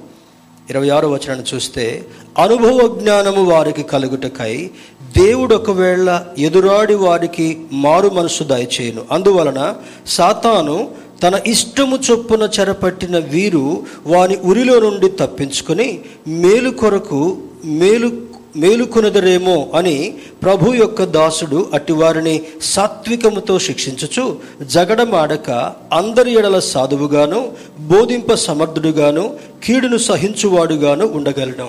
[0.71, 2.07] ఇరవై ఆరో వచనాన్ని చూస్తే
[2.39, 4.71] అనుభవ జ్ఞానము వారికి కలుగుటకై
[5.19, 9.05] దేవుడు ఒకవేళ ఎదురాడి వారికి మారు మనసు దయచేయను.
[9.11, 9.75] అందువలన
[10.07, 10.91] సాతాను
[11.23, 20.75] తన ఇష్టము చొప్పున చెరపట్టిన వీరు వాని ఉరిలో నుండి తప్పించుకొని మేలు కొరకు మేలు మేలుకొనదరేమో అని ప్రభు
[20.75, 25.51] యొక్క దాసుడు అటివారిని సాత్వికముతో శిక్షించుచు జగడమాడక
[25.93, 31.69] అందరి ఎడల సాధువుగాను బోధింప సమర్థుడుగాను కీడును సహించువాడుగాను ఉండగలను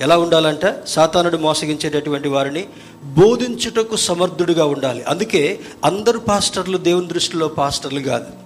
[0.00, 0.74] ఎలా ఉండాలంట?
[0.86, 2.64] సాతానుడు మోసగించేటటువంటి వారిని
[3.04, 5.04] బోధించుటకు సమర్థుడుగా ఉండాలి.
[5.08, 8.45] అందుకే అందరు పాస్టర్లు దేవుని దృష్టిలో పాస్టర్లు కాదు.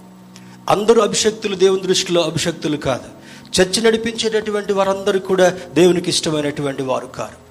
[0.71, 3.09] అందరూ అభిషక్తులు దేవుని దృష్టిలో అభిషక్తులు కాదు.
[3.61, 7.51] చర్చ నడిపించేటటువంటి వారందరూ కూడా దేవునికి ఇష్టమైనటువంటి వారు కారు.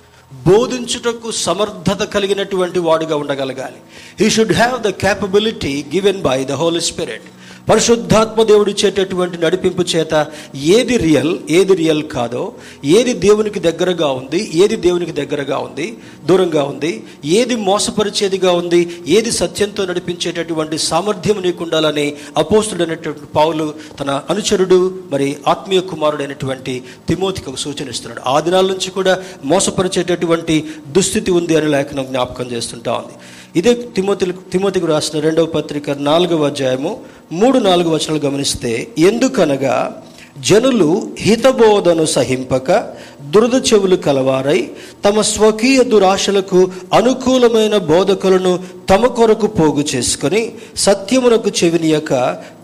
[0.50, 3.76] బోధించుటకు సమర్థత కలిగినటువంటి వాడుగా ఉండగలగాలి.
[4.20, 7.24] He should have the capability given by the Holy Spirit
[7.70, 10.14] పరిశుద్ధాత్మ దేవుడు ఇచ్చేటటువంటి నడిపింపు చేత
[10.56, 12.44] ఏది రియల్ ఏది రియల్ కాదో
[12.86, 16.92] ఏది దేవునికి దగ్గరగా ఉంది ఏది దేవునికి దగ్గరగా ఉంది దూరంగా ఉంది
[17.26, 24.80] ఏది మోసపరిచేదిగా ఉంది ఏది సత్యంతో నడిపించేటటువంటి సామర్థ్యం నీకు ఉండాలని అపోస్తుడైనటువంటి పావులు తన అనుచరుడు
[25.12, 28.22] మరి ఆత్మీయ కుమారుడైనటువంటి తిమోతికి ఒక సూచన ఇస్తున్నాడు.
[28.28, 33.16] ఆ దినాల నుంచి కూడా మోసపరిచేటటువంటి దుస్థితి ఉంది అని లేఖనం జ్ఞాపకం చేస్తుంటా ఉంది.
[33.56, 40.04] ఇదే తిమోతి తిమోతికి రాసిన రెండవ పత్రిక నాలుగవ అధ్యాయము మూడు నాలుగు వచనాలు గమనిస్తే ఎందుకనగా
[40.40, 44.72] జనులు హితబోధను సహింపక దురద చెవులు కలవారై
[45.06, 48.54] తమ స్వకీయ దురాశలకు అనుకూలమైన బోధకులను
[48.90, 52.14] తమ కొరకు పోగు చేసుకొని సత్యమునకు చెవినియక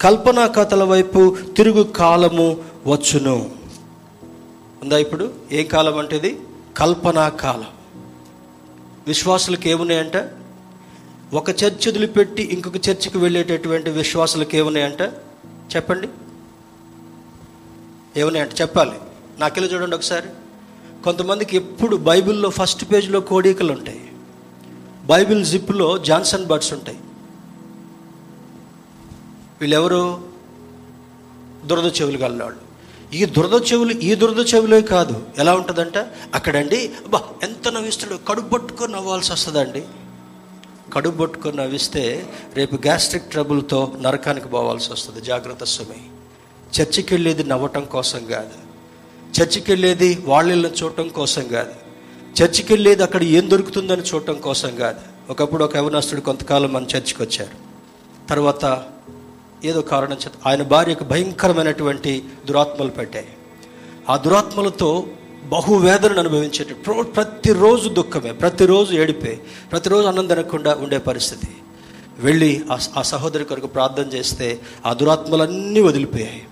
[0.01, 3.49] కల్పనా కథల వైపు తిరుగు కాలము వచ్చును.
[4.83, 5.29] ఉందా ఇప్పుడు?
[5.51, 6.37] ఏ కాలం అంటేది
[6.77, 7.69] కల్పనా కాలం.
[9.07, 10.17] విశ్వాసులకు ఏమున్నాయంట?
[11.33, 15.11] ఒక చర్చ్ వదిలిపెట్టి ఇంకొక చర్చికి వెళ్ళేటటువంటి విశ్వాసులకు ఏమున్నాయంటే?
[15.75, 16.07] చెప్పండి.
[18.19, 18.55] ఏమున్నాయంటే?
[18.61, 18.91] చెప్పాలి.
[19.39, 20.29] నాకెళ్ళి చూడండి ఒకసారి.
[21.03, 24.11] కొంతమందికి ఎప్పుడు బైబిల్లో ఫస్ట్ పేజ్లో కోడికలు ఉంటాయి.
[25.05, 26.97] బైబిల్ జిప్లో జాన్సన్ బర్డ్స్ ఉంటాయి.
[29.61, 30.19] వీళ్ళెవరు?
[31.65, 32.59] దురద చెవులు గలవాళ్ళు.
[33.13, 35.27] ఈ దురద చెవులు ఈ దురద చెవులే కాదు.
[35.37, 35.97] ఎలా ఉంటుందంట?
[36.33, 39.83] అక్కడండి అబ్బా ఎంత నవ్విస్తాడు కడుపు పట్టుకొని నవ్వాల్సి వస్తుందండి.
[40.93, 45.21] కడుపు పట్టుకొని నవ్విస్తే రేపు గ్యాస్ట్రిక్ ట్రబుల్తో నరకానికి పోవాల్సి వస్తుంది.
[45.21, 46.09] జాగ్రత్త సుమి
[46.81, 48.65] చర్చికి వెళ్ళేది నవ్వటం కోసం కాదు.
[49.41, 51.71] చర్చికి వెళ్ళేది వాళ్ళని చూడటం కోసం కాదు.
[52.41, 54.99] చర్చికి వెళ్ళేది అక్కడ ఏం దొరుకుతుందని చూడటం కోసం కాదు.
[55.29, 57.65] ఒకప్పుడు ఒక యవనాస్తుడు కొంతకాలం మన చర్చికి వచ్చారు.
[58.27, 58.83] తర్వాత
[59.65, 63.27] ఏదో కారణం చేత ఆయన భార్యకు భయంకరమైనటువంటి దురాత్మలు పెట్టాయి
[64.09, 65.07] ఆ దురాత్మలతో
[65.49, 71.47] బహువేదనను అనుభవించేట ప్రో- ప్రతిరోజు దుఃఖమే ప్రతిరోజు ఏడిపే ప్రతిరోజు అన్నం తినకుండా ఉండే పరిస్థితి.
[72.19, 72.63] వెళ్ళి
[72.97, 76.47] ఆ సహోదరి కొరకు ప్రార్థన చేస్తే ఆ దురాత్మలన్నీ వదిలిపోయాయి.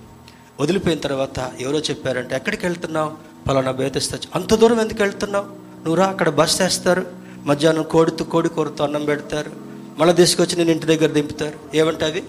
[0.60, 3.12] వదిలిపోయిన తర్వాత ఎవరో చెప్పారంటే ఎక్కడికి వెళ్తున్నావు?
[3.48, 5.44] పలానా బేతస్తా అంత దూరం ఎందుకు వెళ్తున్నావు?
[5.76, 7.06] నువ్వు రా అక్కడ బస్ చేస్తారు
[7.44, 9.50] మధ్యాహ్నం కోడితో కోడి కూరతో అన్నం పెడతారు.
[9.98, 11.76] మళ్ళీ తీసుకొచ్చి నేను ఇంటి దగ్గర దింపుతారు.
[11.76, 12.22] ఏమంటే అవి?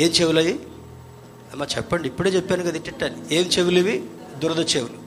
[0.00, 0.52] ఏం చెవులు అవి
[1.52, 4.02] అమ్మ చెప్పండి ఇప్పుడే చెప్పాను కదా తిట్టాను ఏం చెవులు ఇవి
[4.42, 4.99] దురద చెవులు.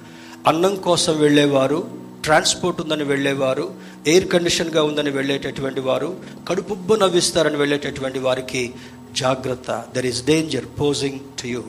[0.48, 1.88] అన్నం కోసం వెళ్ళేవారు
[2.24, 3.72] ట్రాన్స్పోర్ట్ ఉందని వెళ్ళేవారు
[4.08, 6.16] ఎయిర్ కండిషన్గా ఉందని వెళ్ళేటటువంటి వారు
[6.50, 8.74] కడుపుబ్బు నవ్విస్తారని వెళ్ళేటటువంటి వారికి
[9.14, 9.86] జాగ్రత్త.
[9.94, 11.64] There is danger posing to you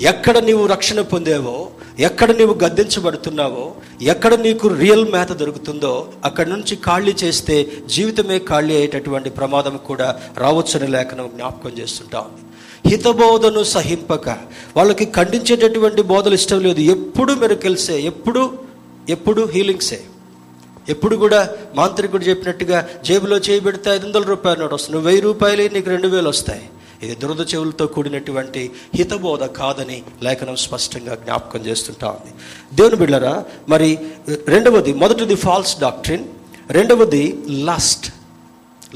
[0.00, 7.14] ఎక్కడ నీవు రక్షణ పొందేవో ఎక్కడ నీవు గద్దించబడుతున్నావో ఎక్కడ నీకు రియల్ మేత దొరుకుతుందో అక్కడి నుంచి ఖాళీ
[7.24, 12.18] చేస్తే జీవితమే ఖాళీ అయ్యేటటువంటి ప్రమాదం కూడా రావచ్చని లేఖనం జ్ఞాపకం చేస్తుంటా.
[12.18, 12.53] ఉంది
[12.86, 14.28] హితబోధను సహింపక.
[14.76, 16.80] వాళ్ళకి ఖండించేటటువంటి బోధలు ఇష్టం లేదు.
[16.80, 18.58] ఎప్పుడు మెరుకెల్సే ఎప్పుడు
[19.08, 20.00] ఎప్పుడు హీలింగ్సే
[20.88, 25.00] ఎప్పుడు కూడా మాంత్రికుడు చెప్పినట్టుగా జేబులో చేయి పెడితే ఐదు వందల రూపాయలు నోటు వస్తుంది.
[25.00, 26.68] వెయ్యి రూపాయలు నీకు రెండు వేలు వస్తాయి.
[27.02, 32.32] ఇది దురద చెవులతో కూడినటువంటి హితబోధ కాదని లేఖనం స్పష్టంగా జ్ఞాపకం చేస్తుంటా ఉంది.
[32.76, 33.98] దేవుని బిళ్ళరా మరి
[34.48, 36.24] రెండవది మొదటిది ఫాల్స్ డాక్ట్రిన్
[36.70, 38.14] రెండవది లస్ట్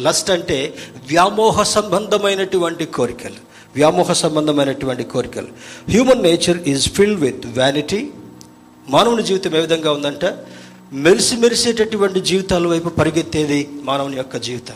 [0.01, 0.75] లస్ట్ అంటే
[1.09, 3.48] వ్యామోహ సంబంధమైనటువంటి కోరికలు.
[3.77, 5.47] వ్యామోహ సంబంధమైనటువంటి కోరికలు.
[5.91, 8.09] Human nature is filled with vanity
[8.89, 10.25] మానవుని జీవితం ఏ విధంగా ఉందంట?
[10.93, 14.75] మెరిసి మెరిసేటటువంటి జీవితాల వైపు పరిగెత్తేది మానవుని యొక్క జీవితం.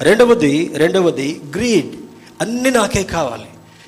[0.00, 1.96] రెండవది రెండవది గ్రీడ్
[2.40, 3.44] అన్నీ నాకే కావాలి.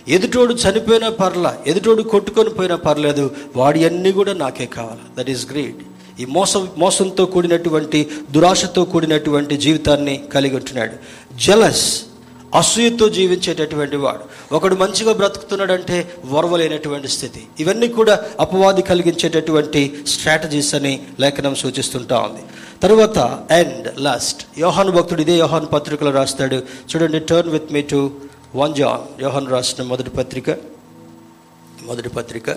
[0.09, 5.01] ఎదుటోడు చనిపోయినా పర్లా ఎదుటోడు కొట్టుకొని పోయినా పర్లేదు వాడి అన్నీ కూడా నాకే కావాలి.
[5.19, 5.77] దట్ ఈస్ గ్రీడ్
[6.21, 10.93] ఈ మోసం మోసంతో కూడినటువంటి దురాశతో కూడినటువంటి జీవితాన్ని కలిగి ఉంటున్నాడు.
[11.37, 12.03] జలస్
[12.55, 14.55] అసూయతో జీవించేటటువంటి వాడు.
[14.55, 17.47] ఒకడు మంచిగా బ్రతుకుతున్నాడంటే ఓర్వలేనటువంటి స్థితి.
[17.61, 22.43] ఇవన్నీ కూడా అపవాది కలిగించేటటువంటి స్ట్రాటజీస్ అని లేఖనం సూచిస్తుంటా ఉంది.
[22.83, 23.19] తరువాత
[23.53, 26.55] అండ్ లాస్ట్ యోహాను భక్తుడు ఇదే యోహాను పత్రికలో రాస్తాడు.
[26.55, 28.13] చూడండి turn with me to
[28.55, 30.51] one John యోహాన్ రాసిన మొదటి పత్రిక
[31.83, 32.51] మొదటి పత్రిక.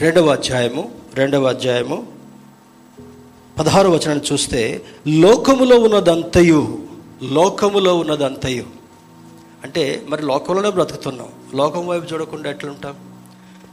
[0.00, 2.11] రెండవ అధ్యాయము రెండవ అధ్యాయము
[3.58, 6.78] పదహారు వచనాన్ని చూస్తే లోకములో ఉన్నదంతయు
[7.22, 8.64] లోకములో ఉన్నదంతయు.
[9.64, 11.28] అంటే మరి లోకంలోనే బ్రతుకుతున్నాం.
[11.54, 12.94] లోకం వైపు చూడకుండా ఎట్లుంటాం?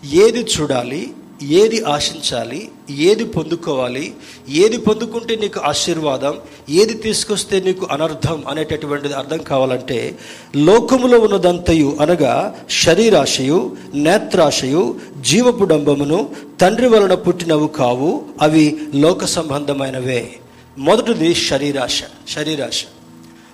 [0.06, 1.14] ఏది చూడాలి?
[1.42, 4.14] ఏది ఆశించాలి ఏది పొందుకోవాలి
[4.50, 6.34] ఏది పొందుకుంటే నీకు ఆశీర్వాదం
[6.70, 10.18] ఏది తీసుకొస్తే నీకు అనర్థం అనేటటువంటిది అర్థం కావాలంటే
[10.56, 16.30] లోకములో ఉన్నదంతయు అనగా శరీరాశయు నేత్రాశయు జీవపు డంబమును
[16.62, 20.36] తండ్రి వలన పుట్టినవు కావు అవి లోక సంబంధమైనవే.
[20.78, 22.84] మొదటిది శరీరాశ శరీరాశ.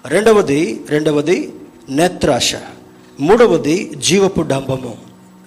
[0.05, 1.53] రెండవది రెండవది
[1.89, 2.55] నేత్రాశ.
[3.19, 4.97] మూడవది జీవపు డంబము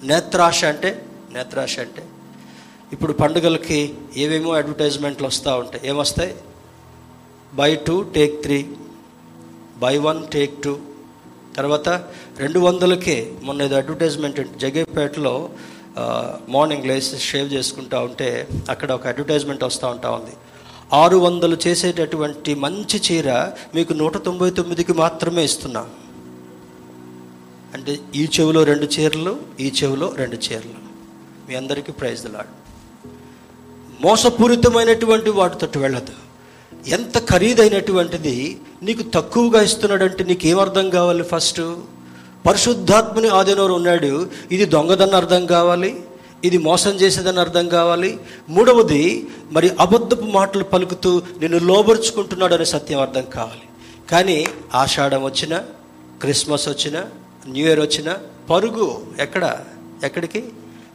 [0.03, 1.01] నేత్రాశ అంటే
[1.33, 2.01] నేత్రాశ అంటే?
[2.93, 3.79] ఇప్పుడు పండుగలకి
[4.23, 5.81] ఏవేమో అడ్వర్టైజ్మెంట్లు వస్తూ ఉంటాయి.
[5.89, 6.31] ఏమొస్తాయి?
[7.59, 8.59] Buy two take three.
[9.83, 10.73] Buy one take two.
[11.57, 11.89] తర్వాత
[12.43, 15.35] రెండు వందలకే మొన్న ఏదో అడ్వర్టైజ్మెంట్ జగేపేటలో
[16.55, 18.29] మార్నింగ్ లేసి షేవ్ చేసుకుంటా ఉంటే
[18.69, 20.33] అక్కడ ఒక అడ్వర్టైజ్మెంట్ వస్తూ ఉంటా ఉంది.
[21.01, 23.29] ఆరు వందలు చేసేటటువంటి మంచి చీర
[23.75, 25.83] మీకు నూట తొంభై తొమ్మిదికి మాత్రమే ఇస్తున్నా.
[27.75, 29.33] అంటే ఈ చెవిలో రెండు చీరలు
[29.65, 30.79] ఈ చెవిలో రెండు చీరలు.
[31.49, 32.53] మీ అందరికీ ప్రైజ్ లాడ్
[34.01, 36.11] మోసపూరితమైనటువంటి వాటితో వెళ్ళదు.
[36.87, 41.61] ఎంత ఖరీదైనటువంటిది నీకు తక్కువగా ఇస్తున్నాడంటే నీకు ఏం అర్థం కావాలి ఫస్ట్?
[42.47, 44.29] పరిశుద్ధాత్మని ఆధీనంలో ఉన్నాడు.
[44.51, 46.03] ఇది దొంగదని అర్థం కావాలి.
[46.43, 48.19] ఇది మోసం చేసేదని అర్థం కావాలి.
[48.49, 53.61] మూడవది మరి అబద్ధపు మాటలు పలుకుతూ నిన్ను లోబరుచుకుంటున్నాడు అనే సత్యం అర్థం కావాలి.
[54.11, 55.57] కానీ ఆషాఢం వచ్చిన
[56.21, 57.05] క్రిస్మస్ వచ్చిన
[57.47, 58.17] న్యూ ఇయర్ వచ్చిన
[58.49, 59.57] పరుగు ఎక్కడ?
[60.03, 60.43] ఎక్కడికి?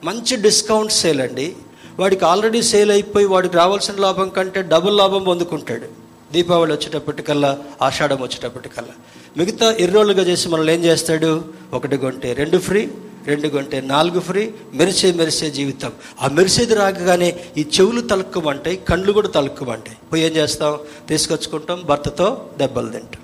[0.04, 1.56] మంచి డిస్కౌంట్ సేల్ అండి.
[1.98, 5.86] వాడికి ఆల్రెడీ సేల్ అయిపోయి వాడికి రావాల్సిన లాభం కంటే డబుల్ లాభం పొందుకుంటాడు.
[6.32, 8.92] దీపావళి వచ్చేటప్పటికల్లా ఆషాఢం వచ్చేటప్పటికల్లా.
[9.36, 11.44] మిగతా ఇర్రోలుగా చేసి మనల్ని ఏం చేస్తాడు?
[11.72, 12.90] ఒకటి కొంటే రెండు ఫ్రీ
[13.26, 15.92] రెండు కొంటే నాలుగు ఫ్రీ మెరిసే మెరిసే జీవితం.
[16.20, 19.96] ఆ మెరిసేది రాగానే ఈ చెవులు తలుక్కుమంటాయి కళ్ళు కూడా తలుక్కుమంటాయి.
[20.12, 20.78] పోయి ఏం చేస్తాం?
[21.08, 23.22] తీసుకొచ్చుకుంటాం భర్తతో దెబ్బలు తింటాం.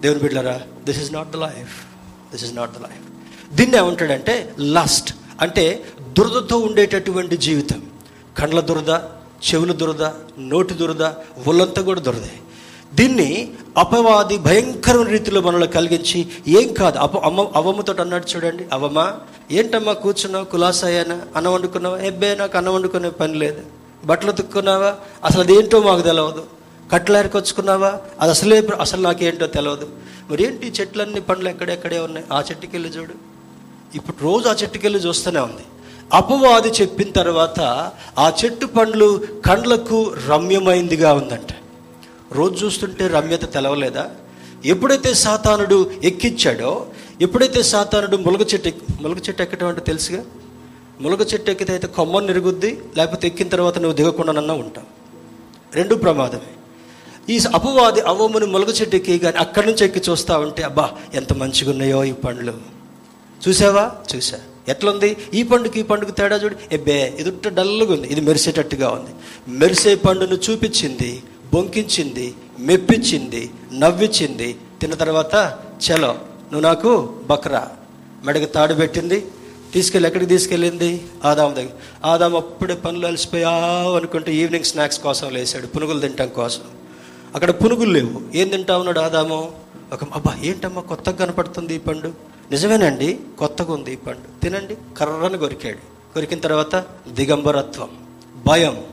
[0.00, 1.74] దేవుని బిడ్డరా this is not the life
[2.32, 3.04] this is not the life
[3.54, 5.84] దీన్ని ఏమంటాడంటే లాస్ట్ అంటే
[6.16, 7.82] దురదతో ఉండేటటువంటి జీవితం.
[8.38, 8.90] కండ్ల దురద
[9.48, 10.02] చెవుల దురద
[10.38, 11.02] నోటి దురద
[11.46, 12.30] ఒళ్ళంతా కూడా దురదే.
[12.94, 16.98] దీన్ని అపవాది భయంకరమైన రీతిలో మనలో కలిగించి ఏం కాదు.
[16.98, 18.66] అప అమ్మ అవమ్మతో అన్నాడు చూడండి.
[18.72, 19.12] అవమ్మ
[19.50, 20.44] ఏంటమ్మా కూర్చున్నావు?
[20.44, 21.98] కులాసాయానా అన్నం వండుకున్నావా?
[21.98, 23.62] ఎబ్బే నాకు అన్నం వండుకునే పని లేదు.
[24.04, 24.94] బట్టలు తుక్కున్నావా
[25.24, 26.44] అసలు అదేంటో మాకు తెలియదు
[26.92, 29.88] కట్లెరకొచ్చుకున్నావా అది అసలే అసలు నాకేంటో తెలియదు
[30.30, 32.26] మరి ఏంటి చెట్లన్నీ పండ్లు ఎక్కడెక్కడే ఉన్నాయి?
[32.32, 33.14] ఆ చెట్టుకెళ్ళి చూడు.
[33.94, 35.64] ఇప్పుడు రోజు ఆ చెట్టుకెళ్ళి చూస్తూనే ఉంది.
[36.12, 37.60] అపవాది చెప్పిన తర్వాత
[38.18, 41.52] ఆ చెట్టు పండ్లు కండ్లకు రమ్యమైందిగా ఉందంట.
[42.32, 44.10] రోజు చూస్తుంటే రమ్యత తెలవలేదా?
[44.64, 46.86] ఎప్పుడైతే సాతానుడు ఎక్కించాడో
[47.20, 50.24] ఎప్పుడైతే సాతానుడు ములగ చెట్టు ములగ చెట్టు ఎక్కడం అంటే తెలుసుగా?
[51.00, 54.86] ములగ చెట్టు ఎక్కితే అయితే కొమ్మను నిరుగుద్ది లేకపోతే ఎక్కిన తర్వాత నువ్వు దిగకుండానన్నా ఉంటావు.
[55.74, 56.52] రెండు ప్రమాదమే.
[57.34, 61.70] ఈ అపవాది అవ్వముని ములగ చెట్టు ఎక్కి కానీ అక్కడి నుంచి ఎక్కి చూస్తా ఉంటే అబ్బా ఎంత మంచిగా
[61.70, 62.52] ఉన్నాయో ఈ పండ్లు.
[63.48, 63.90] చూసావా?
[64.16, 64.38] చూసా
[64.68, 65.16] ఎట్లుంది?
[65.34, 66.56] ఈ పండుగ ఈ పండుగ తేడా చూడు.
[66.72, 68.08] ఎబ్బే ఎదుట ఉంటే డల్లుగా ఉంది.
[68.08, 69.10] ఇది మెరిసేటట్టుగా ఉంది.
[69.48, 71.22] మెరిసే పండును చూపించింది
[71.54, 74.56] బొంకించింది మెప్పించింది నవ్వించింది.
[74.80, 77.68] తిన్న తర్వాత చలో నువ్వు నాకు బక్రా.
[78.24, 79.26] మెడకు తాడు పెట్టింది.
[79.72, 81.06] తీసుకెళ్ళి ఎక్కడికి తీసుకెళ్ళింది?
[81.24, 81.68] ఆదాం దగ్గర
[82.04, 83.50] ఆదాం అప్పుడే పనులు అలసిపోయా
[83.96, 86.60] అనుకుంటే ఈవినింగ్ స్నాక్స్ కోసం లేచాడు పునుగులు తినటం కోసం.
[87.34, 88.36] అక్కడ పునుగులు లేవు.
[88.36, 89.52] ఏం తింటా ఉన్నాడు ఆదాము?
[89.92, 92.12] ఒక అబ్బా ఏంటమ్మా కొత్తగా కనపడుతుంది ఈ పండు?
[92.50, 94.40] నిజమేనండి కొత్తగా ఉంది ఈ పండు.
[94.42, 97.88] తినండి కర్రను కొరికాడు కొరికిన తర్వాత దిగంబరత్వం
[98.46, 98.84] భయం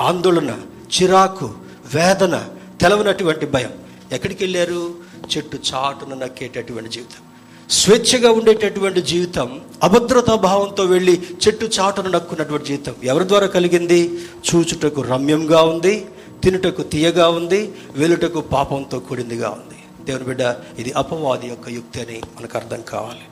[0.00, 0.60] ఆందోళన
[0.94, 1.54] చిరాకు
[1.94, 2.48] వేదన
[2.80, 3.72] తెలవనటువంటి భయం.
[4.12, 4.94] ఎక్కడికి వెళ్ళారు?
[5.36, 7.22] చెట్టు చాటున నక్కేటటువంటి జీవితం.
[7.70, 14.18] స్వేచ్ఛగా ఉండేటటువంటి జీవితం అభద్రతా భావంతో వెళ్ళి చెట్టు చాటున నక్కున్నటువంటి జీవితం ఎవరి ద్వారా కలిగింది?
[14.48, 16.06] చూచుటకు రమ్యంగా ఉంది
[16.42, 19.79] తినుటకు తీయగా ఉంది వెలుటకు పాపంతో కూడిందిగా ఉంది.
[20.10, 20.42] దేవుని బిడ్డ
[20.82, 23.24] ఇది అపవాది యొక్క యుక్తి అని మనకు అర్థం కావాలి.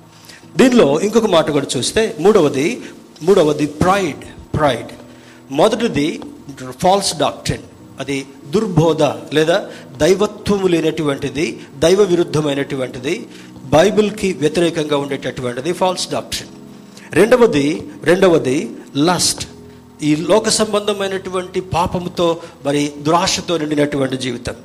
[0.58, 2.68] దీనిలో ఇంకొక మాట కూడా చూస్తే మూడవది
[3.26, 4.22] మూడవది ప్రైడ్
[4.56, 4.92] ప్రైడ్
[5.58, 6.08] మొదటిది
[6.82, 7.66] ఫాల్స్ డాక్ట్రిన్
[8.02, 8.16] అది
[8.54, 9.02] దుర్బోధ
[9.36, 9.56] లేదా
[10.02, 11.46] దైవత్వము లేనటువంటిది
[11.84, 13.14] దైవ విరుద్ధమైనటువంటిది
[13.74, 16.52] బైబిల్కి వ్యతిరేకంగా ఉండేటటువంటిది ఫాల్స్ డాక్ట్రిన్
[17.18, 17.66] రెండవది
[18.10, 18.56] రెండవది
[19.08, 19.42] లస్ట్
[20.08, 22.26] ఈ లోక సంబంధమైనటువంటి పాపముతో
[22.66, 24.56] మరి దురాశతో నిండినటువంటి జీవితం.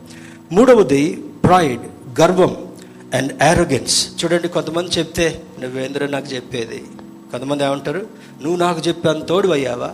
[0.55, 1.03] మూడవది
[1.45, 1.85] ప్రైడ్
[2.21, 2.67] గర్వం
[3.13, 6.83] అండ్ యారోగెన్స్ చూడండి కొంతమంది చెప్తే నువ్వేంద్ర నాకు చెప్పేది?
[7.31, 8.07] కొంతమంది ఏమంటారు
[8.41, 9.87] నువ్వు నాకు చెప్పాను తోడు అయ్యావా?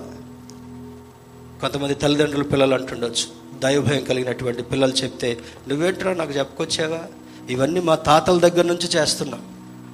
[1.61, 3.59] కొంతమంది తల్లిదండ్రులు పిల్లలు అంటుండొచ్చు.
[3.59, 6.99] దైవభయం కలిగినటువంటి పిల్లలు చెప్తే నువ్వేంట్రా నాకు చెప్పుకొచ్చావా?
[7.49, 9.41] ఇవన్నీ మా తాతల దగ్గర నుంచి చేస్తున్నాం.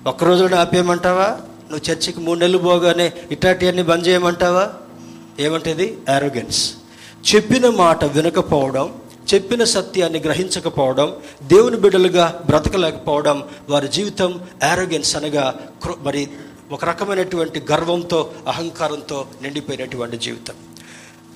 [0.07, 1.27] ఒక్కరోజున ఆపేయమంటావా?
[1.71, 4.73] నువ్వు చర్చికి మూడు నెలలు పోగానే ఇట్లాంటివన్నీ బంద్ చేయమంటావా?
[5.39, 5.97] ఏమంటేది?
[6.09, 6.73] యారోగెన్స్
[7.35, 8.93] చెప్పిన మాట వినకపోవడం
[9.33, 16.29] చెప్పిన సత్యాన్ని గ్రహించకపోవడం దేవుని బిడ్డలుగా బ్రతకలేకపోవడం వారి జీవితం ఆరోగ్యన్స్ అనగా క్రో- మరి
[16.71, 20.53] ఒక రకమైనటువంటి గర్వంతో అహంకారంతో నిండిపోయినటువంటి జీవితం.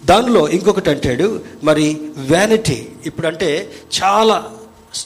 [0.05, 3.71] దానిలో ఇంకొకటి అంటాడు మరి వ్యానిటీ ఇప్పుడంటే
[4.03, 4.51] చాలా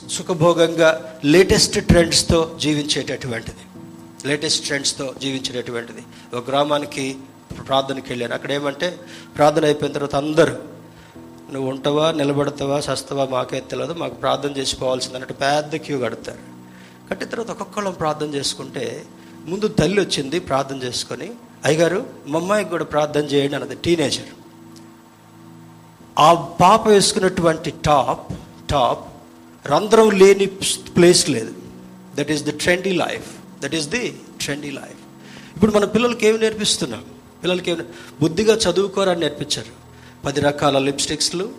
[0.09, 3.57] సుఖభోగంగా లేటెస్ట్ ట్రెండ్స్తో జీవించేటటువంటిది.
[4.27, 6.01] లేటెస్ట్ ట్రెండ్స్తో జీవించేటటువంటిది.
[6.35, 7.15] ఒక గ్రామానికి
[7.67, 8.33] ప్రార్థనకి వెళ్ళాను.
[8.33, 8.99] అక్కడ ఏమంటే
[9.37, 10.53] ప్రార్థన అయిపోయిన తర్వాత అందరూ
[11.53, 16.43] నువ్వు ఉంటావా నిలబడతావా సస్తావా మాకే తెలియదు మాకు ప్రార్థన చేసుకోవాల్సింది అన్నట్టు పెద్ద క్యూ కడతారు.
[17.09, 18.85] కట్టిన తర్వాత ఒక్కొక్కళ్ళం ప్రార్థన చేసుకుంటే
[19.51, 21.27] ముందు తల్లి వచ్చింది ప్రార్థన చేసుకొని
[21.67, 21.99] అయ్యగారు
[22.31, 24.31] మా అమ్మాయికి కూడా ప్రార్థన చేయండి అన్నది టీనేజర్.
[26.25, 26.29] ఆ
[26.61, 28.25] పాప వేసుకున్నటువంటి టాప్
[28.73, 29.03] టాప్
[29.65, 30.47] రంధ్రం లేని
[30.97, 31.53] ప్లేస్ లేదు.
[32.17, 33.29] That is the trendy life
[33.63, 34.03] that is the
[34.41, 34.99] trendy life
[35.55, 37.03] ఇప్పుడు మన పిల్లలకి ఏమి నేర్పిస్తున్నాం
[37.41, 37.83] పిల్లలకి ఏమి
[38.21, 39.73] బుద్ధిగా చదువుకోరని నేర్పించారు.
[40.25, 41.49] పది రకాల లిప్స్టిక్స్లు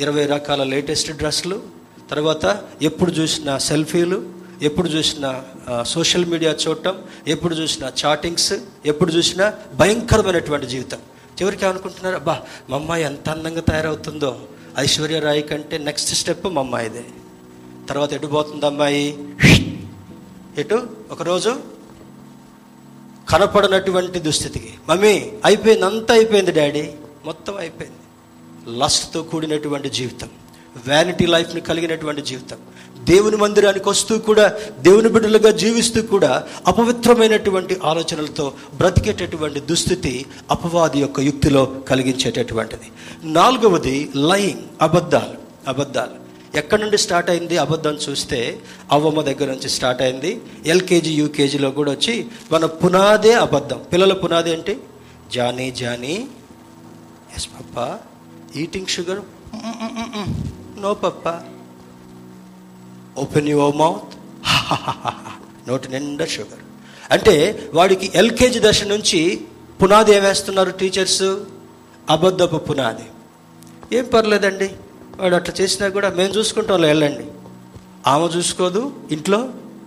[0.00, 1.62] ఇరవై రకాల లేటెస్ట్ డ్రెస్లు
[2.10, 4.28] తర్వాత ఎప్పుడు చూసిన సెల్ఫీలు
[4.62, 5.42] ఎప్పుడు చూసిన
[5.82, 8.52] సోషల్ మీడియా చూడటం ఎప్పుడు చూసిన చాటింగ్స్
[8.86, 10.98] ఎప్పుడు చూసినా భయంకరమైనటువంటి జీవితం.
[11.42, 12.14] చివరికి ఏమనుకుంటున్నారు?
[12.14, 14.40] అబ్బా మా అమ్మాయి ఎంత అందంగా తయారవుతుందో.
[14.78, 17.04] ఐశ్వర్య రాయ్ కంటే నెక్స్ట్ స్టెప్ మా అమ్మాయిదే.
[17.88, 19.18] తర్వాత ఎటు పోతుంది అమ్మాయి?
[20.58, 20.88] ఎటు?
[21.10, 21.60] ఒకరోజు
[23.28, 24.74] కనపడనటువంటి దుస్థితికి.
[24.88, 26.92] మమ్మీ అయిపోయింది అంతా అయిపోయింది డాడీ.
[27.26, 28.02] మొత్తం అయిపోయింది.
[28.78, 30.28] లస్ట్తో కూడినటువంటి జీవితం
[30.86, 32.58] వ్యానిటీ లైఫ్ని కలిగినటువంటి జీవితం
[33.04, 41.64] దేవుని మందిరానికి వస్తూ కూడా దేవుని బిడ్డలుగా జీవిస్తూ కూడా అపవిత్రమైనటువంటి ఆలోచనలతో బ్రతికేటటువంటి దుస్థితి అపవాది యొక్క యుక్తిలో
[41.88, 42.88] కలిగించేటటువంటిది.
[43.24, 46.16] నాలుగవది లయింగ్ అబద్ధాలు అబద్ధాలు.
[46.58, 48.60] ఎక్కడి నుండి స్టార్ట్ అయింది అబద్ధం చూస్తే
[48.92, 50.40] అవ్వమ్మ దగ్గర నుంచి స్టార్ట్ అయింది.
[50.66, 53.80] ఎల్కేజీ యూకేజీలో కూడా వచ్చి మన పునాదే అబద్ధం.
[53.92, 54.78] పిల్లల పునాది ఏంటి
[55.34, 56.28] Johnny Johnny
[57.36, 57.98] yes papa
[58.58, 59.20] eating sugar
[60.82, 61.24] no papa
[63.22, 64.14] open your mouth
[65.68, 66.62] నోటి నిండా షుగర్
[67.10, 67.34] అంటే
[67.74, 69.20] వాడికి ఎల్కేజీ దశ నుంచి
[69.82, 71.22] పునాది ఏమేస్తున్నారు టీచర్స్
[72.14, 73.06] అబద్ధపు పునాది.
[73.96, 74.68] ఏం పర్లేదండి.
[75.20, 77.26] వాడు అట్లా చేసినా కూడా మేము చూసుకుంటాం వెళ్ళండి.
[78.12, 78.82] ఆమె చూసుకోదు
[79.12, 79.40] ఇంట్లో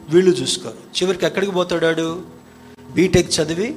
[0.09, 0.79] వీళ్ళు చూసుకోరు.
[0.97, 2.07] చివరికి ఎక్కడికి పోతాడాడు?
[2.91, 3.69] బీటెక్ చదివి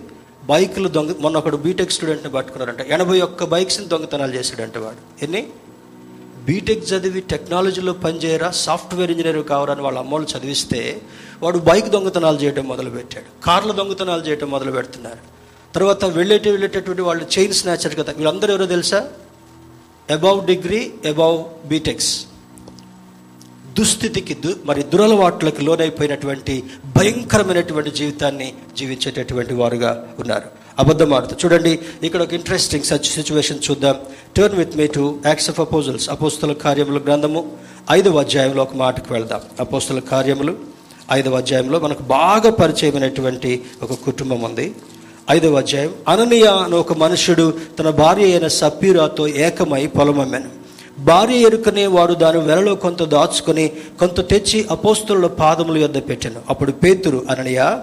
[0.45, 5.25] బైకులు దొంగ మొన్న ఒకడు బీటెక్ స్టూడెంట్ని పట్టుకున్నారంట ఎనభై ఒక్క బైక్స్ని దొంగతనాలు చేశాడంట వాడు.
[5.25, 5.47] ఎన్ని?
[6.45, 11.03] బీటెక్ చదివి టెక్నాలజీలో పనిచేయరా సాఫ్ట్వేర్ ఇంజనీర్ కావాలని వాళ్ళ అమ్మోళ్ళు చదివిస్తే
[11.43, 13.45] వాడు బైక్ దొంగతనాలు చేయడం మొదలుపెట్టాడు.
[13.45, 15.19] కార్ల దొంగతనాలు చేయడం మొదలు పెడుతున్నారు.
[15.75, 18.13] తర్వాత వెళ్ళేటి వెళ్ళేటటువంటి వాళ్ళు చైన్ స్నాచర్ కదా.
[18.13, 19.09] వీళ్ళందరూ ఎవరో తెలుసా?
[20.11, 22.27] అబౌవ్ డిగ్రీ అబౌవ్ బీటెక్స్
[23.79, 26.65] దుస్థితికి దు మరి దురలవాట్లకు లోనైపోయినటువంటి
[26.97, 30.43] భయంకరమైనటువంటి జీవితాన్ని జీవించేటటువంటి వారుగా ఉన్నారు.
[30.79, 33.95] అబద్ధం చూడండి ఇక్కడ ఒక ఇంట్రెస్టింగ్ సచ్ సిచ్యువేషన్ చూద్దాం.
[34.37, 37.53] Turn with me to Acts of Apostles అపోస్తుల కార్యముల గ్రంథము
[37.91, 39.41] ఐదవ అధ్యాయంలో ఒక మాటకు వెళ్దాం.
[39.61, 40.57] అపోస్తుల కార్యములు
[41.13, 44.75] ఐదవ అధ్యాయంలో మనకు బాగా పరిచయమైనటువంటి ఒక కుటుంబం ఉంది.
[45.31, 50.62] ఐదవ అధ్యాయం అననీయ అనే ఒక మనుషుడు తన భార్య అయిన సప్పీరాతో ఏకమై పొలమమ్మాను.
[51.05, 56.43] భార్య ఎరుకనే వారు దాని వెలలో కొంత దాచుకొని కొంత తెచ్చి అపోస్తుల పాదముల యొద్ద పెట్టాను.
[56.51, 57.79] అప్పుడు పేతురు అననీయ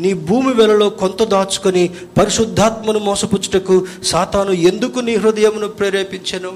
[0.00, 6.52] నీ భూమి వెలలో కొంత దాచుకొని పరిశుద్ధాత్మను మోసపుచ్చుటకు సాతాను ఎందుకు నీ హృదయమును ప్రేరేపించను?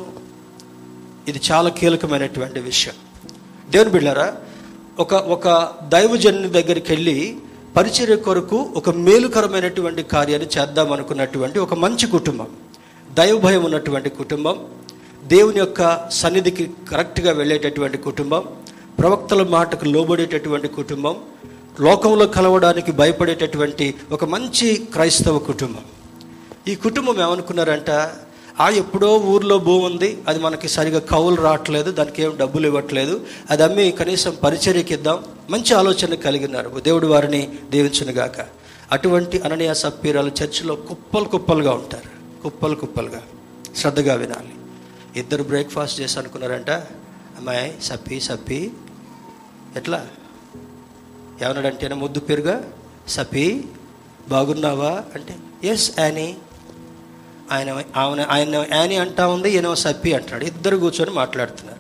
[1.29, 2.95] ఇది చాలా కీలకమైనటువంటి విషయం.
[3.71, 4.33] దేవుని బిళ్ళారా
[4.99, 7.37] ఒక ఒక దైవజనుని దగ్గరికి వెళ్ళి
[7.77, 12.47] పరిచర్య కొరకు ఒక మేలుకరమైనటువంటి కార్యాన్ని చేద్దాం అనుకున్నటువంటి ఒక మంచి కుటుంబం.
[13.13, 14.59] దైవభయం ఉన్నటువంటి కుటుంబం.
[15.29, 18.45] దేవుని యొక్క సన్నిధికి కరెక్ట్గా వెళ్ళేటటువంటి కుటుంబం
[18.99, 21.17] ప్రవక్తల మాటకు లోబడేటటువంటి కుటుంబం
[21.81, 25.81] లోకంలో కలవడానికి భయపడేటటువంటి ఒక మంచి క్రైస్తవ కుటుంబం.
[26.69, 27.91] ఈ కుటుంబం ఏమనుకున్నారంట
[28.61, 33.21] ఆ ఎప్పుడో ఊర్లో భూమి ఉంది అది మనకి సరిగా కవులు రావట్లేదు దానికి ఏం డబ్బులు ఇవ్వట్లేదు
[33.51, 36.81] అది అమ్మి కనీసం పరిచర్యకి ఇద్దాం మంచి ఆలోచన కలిగినారు.
[36.81, 38.41] దేవుడు వారిని దీవించునుగాక.
[38.93, 42.43] అటువంటి అననీయ సప్పీరాలు చర్చిలో కుప్పలు కుప్పలుగా ఉంటారు.
[42.43, 43.23] కుప్పలు కుప్పలుగా.
[43.77, 44.58] శ్రద్ధగా వినాలి.
[45.19, 48.73] ఇద్దరు బ్రేక్ఫాస్ట్ చేసి అనుకున్నారంట అమ్మాయి సప్పి సప్పి.
[49.77, 50.07] ఎట్లా?
[51.43, 52.65] ఏమన్నాడంటే ముద్దు పేరుగా?
[53.09, 53.65] సపి
[54.29, 55.05] బాగున్నావా?
[55.15, 56.37] అంటే ఎస్ యానీ
[57.53, 61.79] ఆయన ఆమె ఆయన యానీ అంటా ఉంది ఈయన సప్పి అంటున్నాడు ఇద్దరు కూర్చొని మాట్లాడుతున్నారు.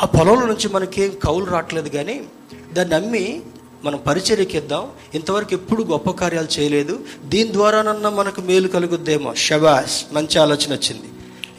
[0.00, 2.24] ఆ పొలంలో నుంచి మనకేం కౌలు రావట్లేదు కానీ
[2.72, 3.42] దాన్ని నమ్మి
[3.84, 4.90] మనం పరిచర్యకిద్దాం.
[5.14, 7.04] ఇంతవరకు ఎప్పుడు గొప్ప కార్యాలు చేయలేదు.
[7.24, 9.34] దీని ద్వారానన్నా మనకు మేలు కలుగుద్దేమో.
[9.34, 11.08] షబాస్ మంచి ఆలోచన వచ్చింది.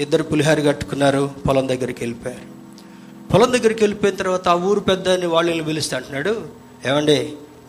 [0.03, 2.47] ఇద్దరు పులిహారి కట్టుకున్నారు పొలం దగ్గరికి వెళ్ళిపోయారు.
[3.31, 6.33] పొలం దగ్గరికి వెళ్ళిపోయిన తర్వాత ఆ ఊరు పెద్ద అని వాళ్ళని పిలుస్తా అంటున్నాడు
[6.89, 7.17] ఏమండి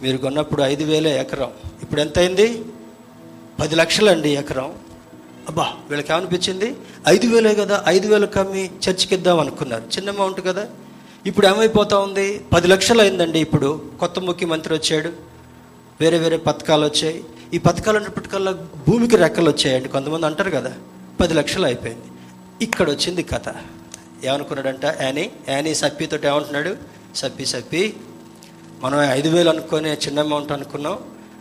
[0.03, 1.51] మీరు కొన్నప్పుడు ఐదు వేలే ఎకరం
[1.83, 2.47] ఇప్పుడు ఎంత అయింది?
[3.61, 4.71] పది లక్షలండి ఎకరం.
[5.49, 6.69] అబ్బా వీళ్ళకి ఏమనిపించింది
[7.09, 10.65] ఐదు వేలే కదా ఐదు వేలు కమ్మి చర్చికి ఇద్దాం అనుకున్నారు చిన్న అమౌంట్ కదా.
[11.27, 12.27] ఇప్పుడు ఏమైపోతా ఉంది?
[12.53, 13.69] పది లక్షలు అయిందండి ఇప్పుడు
[14.01, 15.11] కొత్త ముఖ్యమంత్రి వచ్చాడు
[16.01, 17.19] వేరే వేరే పథకాలు వచ్చాయి.
[17.55, 18.53] ఈ పథకాలు అన్నప్పటికల్లా
[18.89, 20.73] భూమికి రెక్కలు వచ్చాయండి కొంతమంది అంటారు కదా
[21.21, 22.09] పది లక్షలు అయిపోయింది.
[22.63, 23.43] ఇక్కడ వచ్చింది కథ.
[24.25, 24.85] ఏమనుకున్నాడంట?
[24.85, 26.77] యానీ యానీ సప్పితో ఏమంటున్నాడు
[27.15, 27.95] సప్పి సప్పి
[28.81, 30.99] మనం ఐదు వేలు అనుకునే చిన్న అమౌంట్ అనుకున్నాం.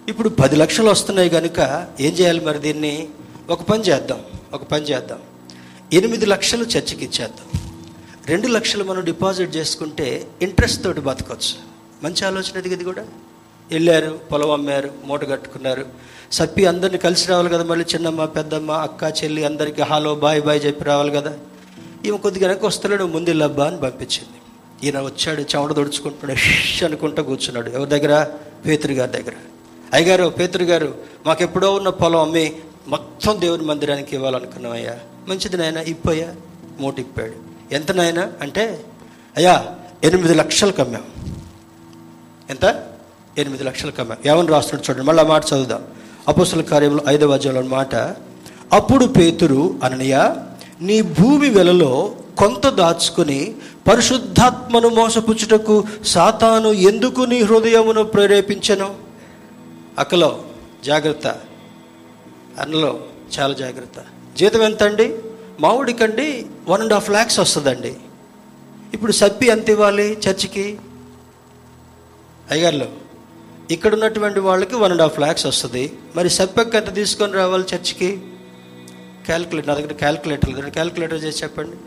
[0.09, 3.07] ఇప్పుడు పది లక్షలు వస్తున్నాయి కనుక ఏం చేయాలి మరి దీన్ని?
[3.49, 5.19] ఒక పని చేద్దాం ఒక పని చేద్దాం.
[5.93, 7.61] ఎనిమిది లక్షలు చర్చికి ఇచ్చేద్దాం.
[8.25, 11.55] రెండు లక్షలు మనం డిపాజిట్ చేసుకుంటే ఇంట్రెస్ట్ తోటి బతకొచ్చు.
[12.03, 13.07] మంచి ఆలోచన ఇది ఇది కూడా.
[13.71, 15.85] వెళ్ళారు పొలం అమ్మారు మూట కట్టుకున్నారు.
[16.31, 20.85] సప్పి అందరిని కలిసి రావాలి కదా మళ్ళీ చిన్నమ్మ పెద్దమ్మ అక్క చెల్లి అందరికీ హలో బాయ్ బాయ్ చెప్పి
[20.85, 21.33] రావాలి కదా.
[22.05, 24.41] ఈమె కొద్దిగా వెనక వస్తున్నాడు ముందు లబ్బా అని పంపించింది.
[24.83, 27.69] ఈయన వచ్చాడు చెమట దొడుచుకుంటున్నాడు ష్ అనుకుంటా కూర్చున్నాడు.
[27.69, 28.27] ఎవరి దగ్గర?
[28.65, 29.31] పేతురు గారి దగ్గర.
[29.93, 32.53] అయ్యగారు పేతురు గారు మాకెప్పుడో ఉన్న పొలం అమ్మి
[32.87, 36.35] మొత్తం దేవుని మందిరానికి ఇవ్వాలనుకున్నామయ్యా మంచిది నాయన ఇప్పయ్యా.
[36.79, 37.33] మూట ఇప్పాడు.
[37.73, 38.31] ఎంత నాయన?
[38.41, 38.85] అంటే
[39.37, 41.03] అయ్యా ఎనిమిది లక్షలు కమ్మాం.
[42.49, 42.83] ఎంత?
[43.37, 44.17] ఎనిమిది లక్షలు కమ్మాం.
[44.25, 45.83] ఏమని రాస్తున్నాడు చూడండి మళ్ళీ ఆ మాట చదువుదాం.
[46.27, 47.95] అపోసల కార్యంలో ఐదవ అధ్యాయంలో అనమాట
[48.73, 50.35] అప్పుడు పేతురు అననయ
[50.81, 53.55] నీ భూమి వెలలో కొంత దాచుకుని
[53.87, 58.95] పరిశుద్ధాత్మను మోసపుచ్చుటకు సాతాను ఎందుకు నీ హృదయమును ప్రేరేపించను?
[59.99, 60.43] అక్కలో
[60.85, 61.27] జాగ్రత్త.
[62.59, 62.99] అన్నలో
[63.39, 64.05] చాలా జాగ్రత్త.
[64.37, 65.15] జీతం ఎంత అండి
[65.59, 67.95] మామిడికండి వన్ అండ్ హాఫ్ ల్యాక్స్ వస్తుందండి.
[68.93, 70.77] ఇప్పుడు సబ్బి ఎంత ఇవ్వాలి చర్చికి?
[72.51, 72.85] అయ్యగారులో
[73.71, 75.93] ఇక్కడ ఉన్నటువంటి వాళ్ళకి వన్ అండ్ హాఫ్ ల్యాక్స్ వస్తుంది.
[76.15, 78.21] మరి సప్పకి ఎంత తీసుకొని రావాలి చర్చ్కి?
[79.25, 80.69] క్యాల్కులేటర్ నా దగ్గర క్యాల్కులేటర్ లేదు.
[80.69, 81.77] క్యాల్కులేటర్ చేసి చెప్పండి.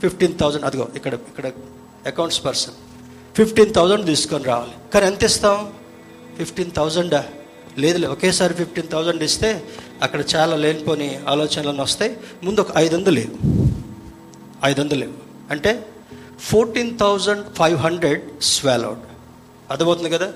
[0.00, 1.50] ఫిఫ్టీన్ థౌజండ్ అదిగో ఇక్కడ ఇక్కడ
[2.06, 2.72] అకౌంట్స్ పర్సన్
[3.36, 4.72] ఫిఫ్టీన్ థౌజండ్ తీసుకొని రావాలి.
[4.94, 5.72] కానీ ఎంత ఇస్తాం?
[6.38, 7.24] ఫిఫ్టీన్ థౌజండా
[7.78, 9.64] లేదులే ఒకేసారి ఫిఫ్టీన్ థౌజండ్ ఇస్తే
[10.02, 12.16] అక్కడ చాలా లేనిపోని ఆలోచనలను వస్తాయి.
[12.42, 13.64] ముందు ఒక ఐదు వందలు లేవు.
[14.64, 15.14] ఐదు వందలు లేవు.
[15.50, 15.86] అంటే
[16.40, 18.98] fourteen thousand five hundred swallowed
[19.70, 20.32] అర్థమవుతుంది కదా?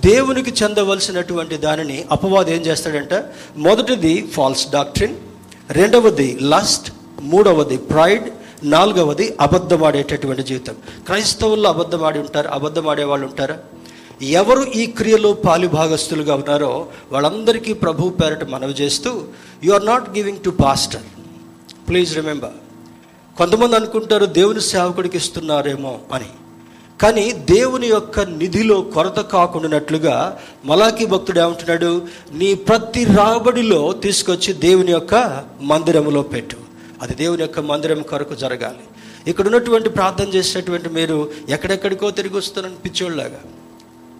[0.00, 3.24] దేవునికి చెందవలసినటువంటి దానిని అపవాదం ఏం చేస్తాడంటే
[3.56, 5.16] మొదటిది ఫాల్స్ డాక్ట్రిన్
[5.70, 8.30] రెండవది లస్ట్ మూడవది ప్రైడ్
[8.64, 10.74] నాలుగవది అబద్ధమాడేటటువంటి జీవితం.
[11.06, 12.48] క్రైస్తవుల్లో అబద్ధమాడి ఉంటారు?
[12.48, 13.58] అబద్ధమాడే వాళ్ళు ఉంటారా?
[14.22, 19.24] ఎవరు ఈ క్రియలో పాలుభాగస్తులుగా ఉన్నారో వాళ్ళందరికీ ప్రభు పేరట మనవి చేస్తూ
[19.64, 21.02] you are not giving to pastor
[21.88, 22.52] please remember
[23.38, 26.30] కొంతమంది అనుకుంటారు దేవుని సేవకుడికి ఇస్తున్నారేమో అని.
[27.02, 32.06] కానీ దేవుని యొక్క నిధిలో కొరత కాకుండానట్లుగా మలాకి భక్తుడు ఏమంటున్నాడు?
[32.32, 36.56] నీ ప్రతి రాబడిలో తీసుకొచ్చి దేవుని యొక్క మందిరములో పెట్టు.
[37.02, 38.78] అది దేవుని యొక్క మందిరం కొరకు జరగాలి.
[39.26, 43.40] ఇక్కడ ఉన్నటువంటి ప్రార్థన చేసినటువంటి మీరు ఎక్కడెక్కడికో తిరిగి వస్తున్నాను పిచ్చోళ్ళలాగా.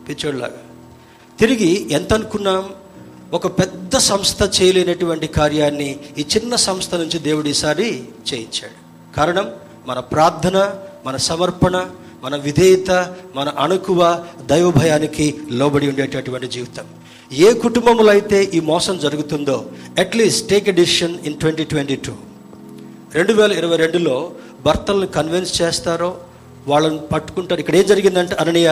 [0.09, 0.59] పిచ్చోళ్ళలాగా.
[1.41, 2.70] తిరిగి ఎంత అనుకున్నాం
[3.33, 8.05] ఒక పెద్ద సంస్థ చేయలేనటువంటి కార్యాన్ని ఈ చిన్న సంస్థ నుంచి దేవుడు ఈసారి
[8.35, 9.14] చేయించాడు.
[9.16, 9.51] కారణం
[9.87, 10.74] మన ప్రార్థన
[11.07, 11.91] మన సమర్పణ
[12.23, 12.91] మన విధేయత
[13.37, 16.87] మన అణుకువ దైవభయానికి లోబడి ఉండేటటువంటి జీవితం.
[17.33, 19.57] ఏ కుటుంబంలో అయితే ఈ మోసం జరుగుతుందో
[19.99, 22.14] at least take a decision in twenty twenty two
[23.14, 24.33] రెండు వేల ఇరవై రెండులో
[24.66, 26.11] భర్తలను కన్విన్స్ చేస్తారో
[26.68, 27.61] వాళ్ళని పట్టుకుంటారు.
[27.61, 28.70] ఇక్కడ ఏం జరిగిందంటే అననీయ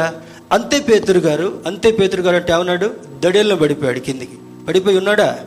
[0.53, 2.90] అంతే పేతురు గారు అంతే పేతురు గారు అంటే ఏమన్నాడు?
[3.24, 4.38] దడేల్లో పడిపోయాడు కిందికి.
[4.68, 5.40] పడిపోయి ఉన్నాడా?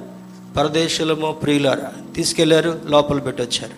[0.58, 3.78] పరదేశులమో ప్రియులారా తీసుకెళ్ళారు లోపల పెట్టి వచ్చారు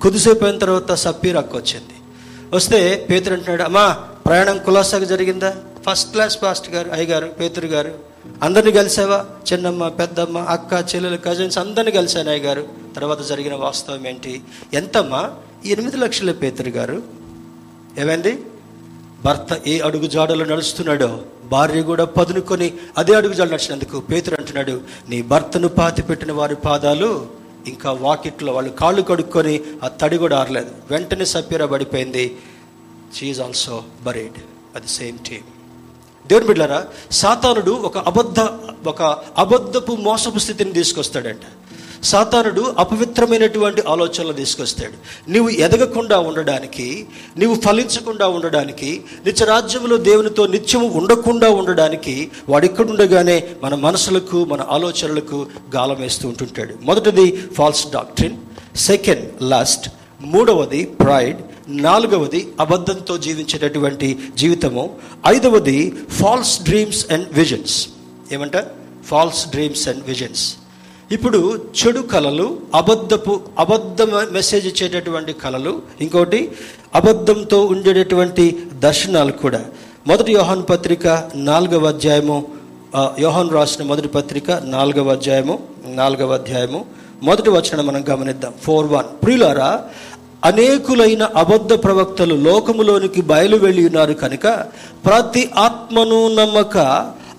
[0.00, 1.96] కొద్దిసేపు అయిన తర్వాత సప్పీర్ వచ్చింది
[2.52, 3.92] వస్తే పేతురు అంటున్నాడు అమ్మా
[4.26, 5.56] ప్రయాణం కులాసాగా జరిగిందా?
[5.90, 7.94] ఫస్ట్ క్లాస్ పాస్ట్ గారు అయ్యగారు పేతురు గారు.
[8.42, 9.26] అందరిని కలిసావా?
[9.52, 12.68] చిన్నమ్మ పెద్దమ్మ అక్క చెల్లెలు కజిన్స్ అందరిని కలిశాను అయ్యగారు.
[12.96, 14.42] తర్వాత జరిగిన వాస్తవం ఏంటి?
[14.74, 15.30] ఎంతమ్మా?
[15.66, 17.02] ఎనిమిది లక్షల పేతురు గారు.
[17.98, 18.42] ఏమైంది?
[19.24, 25.22] భర్త ఏ అడుగు జాడలో నడుస్తున్నాడో భార్య కూడా పదునుకొని అదే అడుగు జాడలు నడిచినందుకు పేతురు అంటున్నాడు నీ
[25.22, 27.26] భర్తను పాతి పెట్టిన వారి పాదాలు
[27.66, 30.70] ఇంకా వాకిట్లో వాళ్ళు కాళ్ళు కడుక్కొని ఆ తడి కూడా ఆరలేదు.
[30.90, 32.36] వెంటనే సప్యర పడిపోయింది.
[33.16, 34.38] షీఈ్ ఆల్సో బరీడ్
[34.76, 35.42] అది సేమ్ టీమ్
[36.28, 38.40] దేవుని బిడ్డారా సాతానుడు ఒక అబద్ధ
[38.88, 39.02] ఒక
[39.38, 41.40] అబద్ధపు మోసపు స్థితిని తీసుకొస్తాడంట.
[42.04, 45.30] సాతానుడు అపవిత్రమైనటువంటి ఆలోచనలు తీసుకొస్తాడు.
[45.30, 53.74] నీవు ఎదగకుండా ఉండడానికి నీవు ఫలించకుండా ఉండడానికి నిత్య రాజ్యంలో దేవునితో నిత్యము ఉండకుండా ఉండడానికి వాడు ఇక్కడుండగానే మన
[53.74, 55.46] మనసులకు మన ఆలోచనలకు
[55.76, 56.74] గాలం వేస్తూ ఉంటుంటాడు.
[56.82, 58.36] మొదటిది ఫాల్స్ డాక్ట్రిన్
[58.76, 59.90] సెకండ్ లాస్ట్
[60.20, 61.38] మూడవది ప్రైడ్
[61.68, 64.96] నాలుగవది అబద్ధంతో జీవించేటటువంటి జీవితము
[65.26, 67.88] ఐదవది ఫాల్స్ డ్రీమ్స్ అండ్ విజన్స్
[68.32, 68.56] ఏమంట?
[69.06, 70.56] ఫాల్స్ డ్రీమ్స్ అండ్ విజన్స్
[71.14, 71.38] ఇప్పుడు
[71.78, 74.02] చెడు కళలు అబద్ధపు అబద్ధ
[74.32, 76.52] మెసేజ్ ఇచ్చేటటువంటి కళలు ఇంకోటి
[76.94, 78.44] అబద్ధంతో ఉండేటటువంటి
[78.74, 79.64] దర్శనాలు కూడా.
[80.06, 82.36] మొదటి యోహాన్ పత్రిక నాలుగవ అధ్యాయము
[83.18, 86.84] యోహాన్ రాసిన మొదటి పత్రిక నాలుగవ అధ్యాయము నాలుగవ అధ్యాయము.
[87.22, 88.52] మొదటి వచనం మనం గమనిద్దాం.
[88.62, 89.22] Four one.
[89.22, 89.84] ప్రియులారా
[90.44, 94.46] అనేకులైన అబద్ధ ప్రవక్తలు లోకములోనికి బయలు వెళ్ళి ఉన్నారు కనుక
[95.06, 96.76] ప్రతి ఆత్మను నమ్మక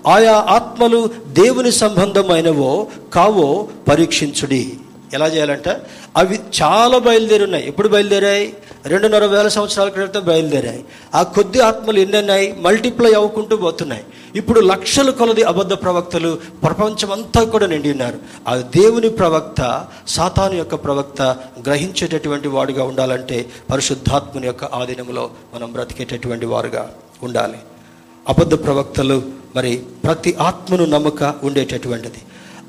[0.06, 4.72] ఆయా ఆత్మలు దేవుని సంబంధమైనవో కావో పరీక్షించుడి.
[5.12, 5.68] ఎలా చేయాలంట?
[6.16, 8.54] అవి చాలా బయలుదేరి ఉన్నాయి ఎప్పుడు బయలుదేరాయి?
[8.86, 10.84] రెండున్నర వేల సంవత్సరాల క్రితం బయలుదేరాయి.
[11.14, 12.56] ఆ కొద్ది ఆత్మలు ఎన్నెన్నాయి?
[12.60, 14.04] మల్టిప్లై అవ్వుకుంటూ పోతున్నాయి.
[14.34, 18.18] ఇప్పుడు లక్షల కొలది అబద్ధ ప్రవక్తలు ప్రపంచమంతా కూడా నిండి ఉన్నారు.
[18.48, 21.22] ఆ దేవుని ప్రవక్త సాతాను యొక్క ప్రవక్త
[21.66, 27.58] గ్రహించేటటువంటి వాడుగా ఉండాలంటే పరిశుద్ధాత్మని యొక్క ఆధీనంలో మనం బ్రతికేటటువంటి వారుగా ఉండాలి.
[28.28, 29.22] అబద్ధ ప్రవక్తలు
[29.56, 32.20] మరి ప్రతి ఆత్మను నమ్మక ఉండేటటువంటిది.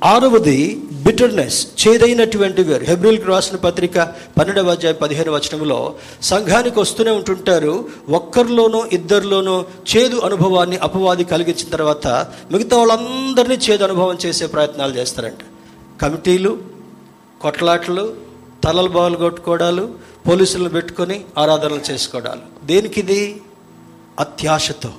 [0.04, 2.84] ఆరవది బిటర్నెస్ చేదైనటువంటి వేరు.
[2.84, 11.24] హెబ్రిల్కి రాసిన పత్రిక పన్నెండవ అధ్యాయ పదిహేను వచనంలో సంఘానికి వస్తూనే ఉంటుంటారు ఒక్కరిలోనో ఇద్దరిలోనో చేదు అనుభవాన్ని అపవాది
[11.24, 12.08] కలిగించిన తర్వాత
[12.52, 15.44] మిగతా వాళ్ళందరినీ చేదు అనుభవం చేసే ప్రయత్నాలు చేస్తారంట.
[16.02, 16.58] కమిటీలు
[17.42, 18.14] కొట్లాటలు
[18.64, 19.86] తలలు బావులు కొట్టుకోవడాలు
[20.28, 23.42] పోలీసులను పెట్టుకొని ఆరాధనలు చేసుకోవడాలు దేనికిది?
[24.20, 24.92] అత్యాశతో.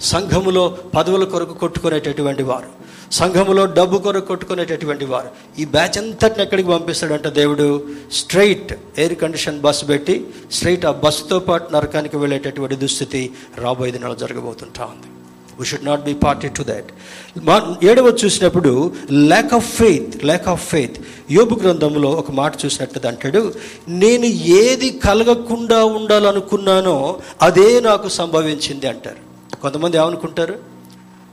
[0.00, 5.28] సంఘములో పదవుల కొరకు కొట్టుకునేటటువంటి వారు సంఘములో డబ్బు కొరకు కొట్టుకునేటటువంటి వారు
[5.58, 7.82] ఈ బ్యాచ్ అంతటిని ఎక్కడికి పంపిస్తాడంటే దేవుడు?
[8.12, 14.84] స్ట్రైట్ ఎయిర్ కండిషన్ బస్సు పెట్టి స్ట్రైట్ ఆ బస్సుతో పాటు నరకానికి వెళ్ళేటటువంటి దుస్థితి రాబోయే దినాలు జరగబోతుంటా
[14.84, 15.08] ఉంది.
[15.60, 16.92] We should not be party to that
[17.84, 20.98] ఏడవ చూసినప్పుడు lack of faith lack of faith
[21.30, 23.54] యోబు గ్రంథంలో ఒక మాట చూసినట్టు అంటాడు
[23.88, 29.25] నేను ఏది కలగకుండా ఉండాలనుకున్నానో అదే నాకు సంభవించింది అంటారు.
[29.66, 30.58] కొంతమంది ఏమనుకుంటారు?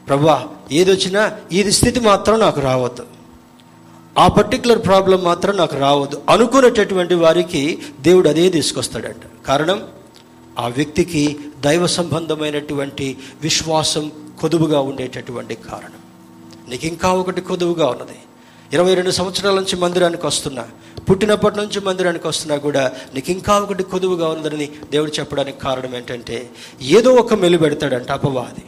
[0.07, 3.05] ప్రభా ఏది వచ్చినా ఇది స్థితి మాత్రం నాకు రావద్దు.
[4.17, 6.21] ఆ పర్టికులర్ ప్రాబ్లం మాత్రం నాకు రావద్దు.
[6.29, 9.47] అనుకునేటటువంటి వారికి దేవుడు అదే తీసుకొస్తాడంట.
[9.47, 9.83] కారణం
[10.59, 16.01] ఆ వ్యక్తికి దైవ సంబంధమైనటువంటి విశ్వాసం కొదువుగా ఉండేటటువంటి కారణం.
[16.69, 18.17] నీకు ఇంకా ఒకటి కొదువుగా ఉన్నది.
[18.73, 20.65] ఇరవై రెండు సంవత్సరాల నుంచి మందిరానికి వస్తున్నా.
[21.09, 26.49] పుట్టినప్పటి నుంచి మందిరానికి వస్తున్నా కూడా నీకు ఇంకా ఒకటి కొదువుగా ఉందని దేవుడు చెప్పడానికి కారణం ఏంటంటే
[26.81, 28.65] ఏదో ఒక మెలు పెడతాడంట అపవాది.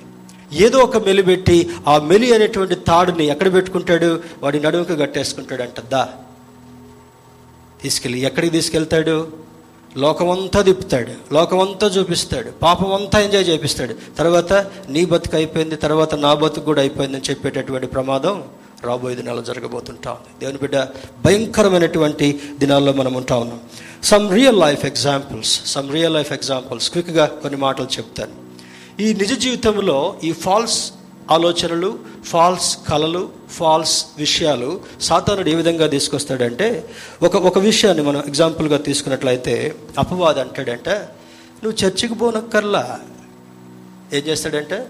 [0.66, 4.22] ఏదో ఒక మెలి పెట్టి ఆ మెలి అనేటువంటి తాడుని ఎక్కడ పెట్టుకుంటాడు?
[4.43, 5.89] వాడి నడుముకు కట్టేసుకుంటాడంట.
[5.89, 6.10] దా.
[7.82, 9.28] తీసుకెళ్ళి ఎక్కడికి తీసుకెళ్తాడు?
[9.97, 11.34] లోకమంతా తిప్పుతాడు.
[11.34, 12.51] లోకమంతా చూపిస్తాడు.
[12.51, 13.95] పాపం అంతా ఎంజాయ్ చేపిస్తాడు.
[14.18, 14.53] తర్వాత
[14.89, 18.43] నీ బతుకు అయిపోయింది తర్వాత నా బతుకు కూడా అయిపోయిందని చెప్పేటటువంటి ప్రమాదం
[18.86, 20.12] రాబోయే దినాల్లో జరగబోతుంటా.
[20.12, 20.76] ఉంది దేవుని బిడ్డ
[21.26, 22.28] భయంకరమైనటువంటి
[22.60, 23.60] దినాల్లో మనం ఉంటా ఉన్నాం.
[24.04, 28.36] Some real life examples some real life examples క్విక్గా కొన్ని మాటలు చెప్తాను.
[29.02, 30.92] ఈ నిజ జీవితంలో ఈ ఫాల్స్
[31.32, 36.68] ఆలోచనలు ఫాల్స్ కళలు ఫాల్స్ విషయాలు సాతానుడు ఏ విధంగా తీసుకొస్తాడంటే
[37.24, 41.10] ఒక ఒక విషయాన్ని మనం ఎగ్జాంపుల్గా తీసుకున్నట్లయితే అపవాదం అంటాడంటే
[41.64, 43.00] నువ్వు చర్చికి పోనక్కర్లా.
[44.14, 44.86] ఏం చేస్తాడంటే?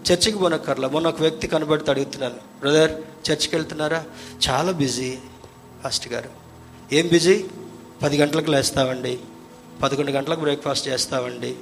[0.00, 0.88] చర్చికి పోనక్కర్లా.
[0.88, 2.90] మొన్న ఒక వ్యక్తి కనబడితే అడుగుతున్నాను బ్రదర్
[3.30, 4.04] చర్చికి వెళ్తున్నారా?
[4.50, 5.18] చాలా బిజీ
[5.84, 6.30] ఫాస్ట్ గారు.
[6.92, 7.44] ఏం బిజీ?
[8.02, 9.18] పది గంటలకు లేస్తామండి.
[9.82, 11.54] పదకొండు గంటలకు బ్రేక్ఫాస్ట్ చేస్తామండి.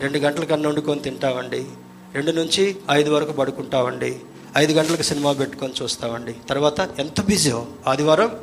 [0.00, 1.66] రెండు గంటలకు అన్నం వండుకొని తింటామండి.
[2.14, 4.20] రెండు నుంచి ఐదు వరకు పడుకుంటామండి.
[4.56, 6.32] ఐదు గంటలకు సినిమా పెట్టుకొని చూస్తామండి.
[6.32, 7.52] తర్వాత ఎంత బిజీ
[7.86, 8.38] ఆదివారం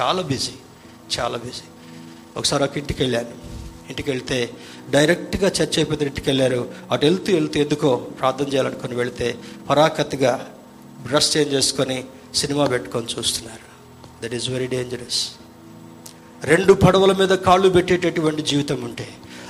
[0.00, 0.52] చాలా బిజీ
[1.18, 1.62] చాలా బిజీ.
[2.36, 3.45] ఒకసారి ఒక ఇంటికి వెళ్ళాను.
[3.90, 4.38] ఇంటికి వెళ్తే
[4.90, 6.60] డైరెక్ట్గా చర్చ్ అయిపోతే ఇంటికి వెళ్ళారు
[6.92, 9.28] అటు వెళ్తూ వెళ్తూ ఎందుకో ప్రార్థన చేయాలనుకుని వెళితే
[9.70, 10.32] పరాకత్తుగా
[11.06, 11.98] బ్రష్ చేంజ్ చేసుకొని
[12.34, 13.64] సినిమా పెట్టుకొని చూస్తున్నారు.
[14.22, 15.20] దట్ ఈస్ వెరీ డేంజరస్
[16.44, 19.06] రెండు పడవల మీద కాళ్ళు పెట్టేటటువంటి జీవితం ఉంటే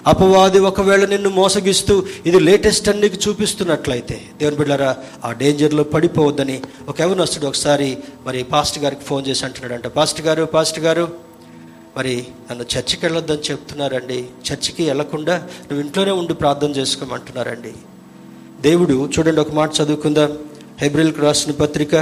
[0.07, 1.95] అపవాది ఒకవేళ నిన్ను మోసగిస్తూ
[2.26, 4.91] ఇది లేటెస్ట్ అని నీకు చూపిస్తున్నట్లయితే దేవుని బిడ్డారా
[5.24, 6.57] ఆ డేంజర్లో పడిపోవద్దని
[6.89, 7.89] ఒక ఎవరినొస్తుడు ఒకసారి
[8.26, 11.07] మరి పాస్ట్ గారికి ఫోన్ చేసి అంటున్నాడంట పాస్ట్ గారు పాస్ట్ గారు
[11.97, 14.28] మరి నన్ను చర్చికి వెళ్ళొద్దని చెప్తున్నారండి.
[14.49, 17.72] చర్చికి వెళ్ళకుండా నువ్వు ఇంట్లోనే ఉండి ప్రార్థన చేసుకోమంటున్నారండి.
[18.61, 20.38] దేవుడు చూడండి ఒక మాట చదువుకుందాం.
[20.78, 21.94] హెబ్రిల్కి రాసిన పత్రిక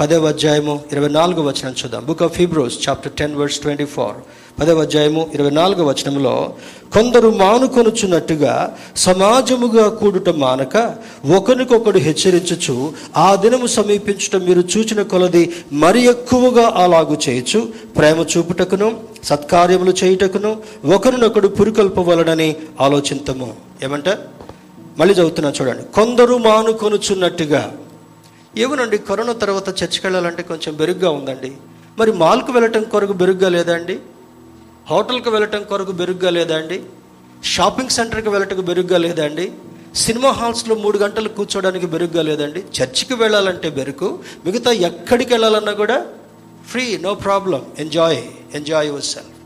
[0.00, 2.04] పదవ అధ్యాయము ఇరవై నాలుగు వచనం చూద్దాం.
[2.04, 4.14] Book of Hebrews chapter ten verse twenty four
[4.60, 6.52] పదవ అధ్యాయము ఇరవై నాలుగు వచనంలో
[6.92, 10.94] కొందరు మానుకొనుచున్నట్టుగా సమాజముగా కూడుట మానక
[11.36, 19.94] ఒకరికొకడు హెచ్చరించుచు ఆ దినము సమీపించటం మీరు చూచిన కొలది మరి ఎక్కువగా అలాగు చేయొచ్చు ప్రేమ చూపుటకును సత్కార్యములు
[20.04, 23.54] చేయుటకును ఒకరినొకడు పురికొల్పవలనని ఆలోచింతము.
[23.82, 24.08] ఏమంట?
[24.98, 25.82] మళ్ళీ చదువుతున్నా చూడండి.
[25.94, 27.72] కొందరు మానుకొనుచున్నట్టుగా
[28.56, 31.52] ఏమోనండి కరోనా తర్వాత చర్చికి వెళ్ళాలంటే కొంచెం బెరుగ్గా ఉందండి.
[31.98, 33.98] మరి మాల్కు వెళ్ళటం కొరకు బెరుగ్గా లేదా అండి
[34.90, 36.82] హోటల్కి వెళ్ళటం కొరకు బెరుగ్గా లేదా అండి
[37.44, 39.52] షాపింగ్ సెంటర్కి వెళ్ళటం బెరుగ్గా లేదా అండి
[39.94, 42.60] సినిమా హాల్స్లో మూడు గంటలు కూర్చోడానికి బెరుగ్గా లేదండి?
[42.60, 46.06] చర్చికి వెళ్ళాలంటే బెరుకు మిగతా ఎక్కడికి వెళ్ళాలన్నా కూడా
[46.70, 47.62] free no problem.
[47.78, 48.22] Enjoy
[48.54, 49.38] enjoy yourself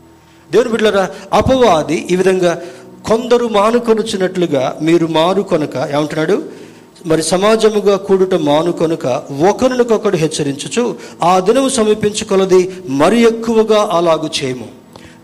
[0.51, 2.61] దేవుని బిడ్డరా అపవాది ఈ విధంగా
[3.07, 6.64] కొందరు మానుకొనుచున్నట్లుగా మీరు మారు కొనక ఏమంటున్నాడు?
[7.05, 9.05] మరి సమాజముగా కూడుట మాను కనుక
[9.49, 14.67] ఒకరినొకొకడు హెచ్చరించుచు ఆ దినము సమీపించుకొలది మరి ఎక్కువగా అలాగు చేయము.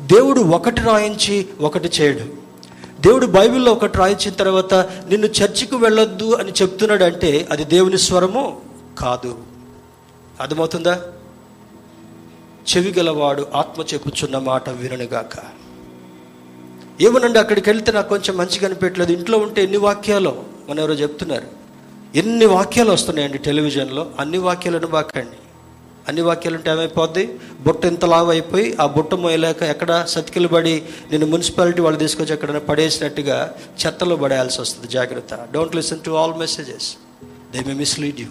[0.02, 2.42] దేవుడు ఒకటి రాయించి ఒకటి చేయడు.
[3.02, 8.62] దేవుడు బైబిల్లో ఒకటి రాయించిన తర్వాత నిన్ను చర్చికి వెళ్ళొద్దు అని చెప్తున్నాడు అంటే అది దేవుని స్వరము
[9.00, 9.38] కాదు.
[10.42, 11.02] అర్థమవుతుందా?
[12.78, 15.38] చెవి గలవాడు ఆత్మ చెప్పుచున్న మాట విననుగాక.
[17.02, 20.36] ఏమనండి అక్కడికి వెళ్తే నాకు కొంచెం మంచిగా అనిపించలేదు ఇంట్లో ఉంటే ఎన్ని వాక్యాలు
[20.70, 21.61] మన ఎవరో చెప్తున్నారు.
[22.16, 24.08] ఎన్ని వాక్యాలు వస్తున్నాయండి టెలివిజన్లో?
[24.20, 25.38] అన్ని వాక్యాలను బాకండి.
[26.08, 27.40] అన్ని వాక్యాలు అంటే ఏమైపోద్ది?
[27.62, 32.60] బుట్ట ఇంత లావు అయిపోయి ఆ బుట్ట మోయలేక ఎక్కడ సతికిలు పడి నేను మున్సిపాలిటీ వాళ్ళు తీసుకొచ్చి ఎక్కడైనా
[32.60, 33.54] పడేసినట్టుగా
[33.86, 34.88] చెత్తలో పడేయాల్సి వస్తుంది.
[34.88, 35.48] జాగ్రత్త.
[35.54, 36.96] Don't listen to all messages
[37.54, 38.28] they may mislead you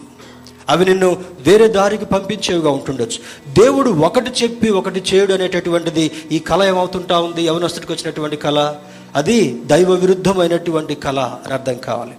[0.69, 3.19] అవి నిన్ను వేరే దారికి పంపించేవిగా ఉంటుండొచ్చు.
[3.63, 7.43] దేవుడు ఒకటి చెప్పి ఒకటి చేయడు అనేటటువంటిది ఈ కళ ఏమవుతుంటా ఉంది?
[7.43, 8.75] యవనస్తుడికి వచ్చినటువంటి కళ?
[9.15, 12.13] అది దైవ విరుద్ధమైనటువంటి కళ అని అర్థం కావాలి.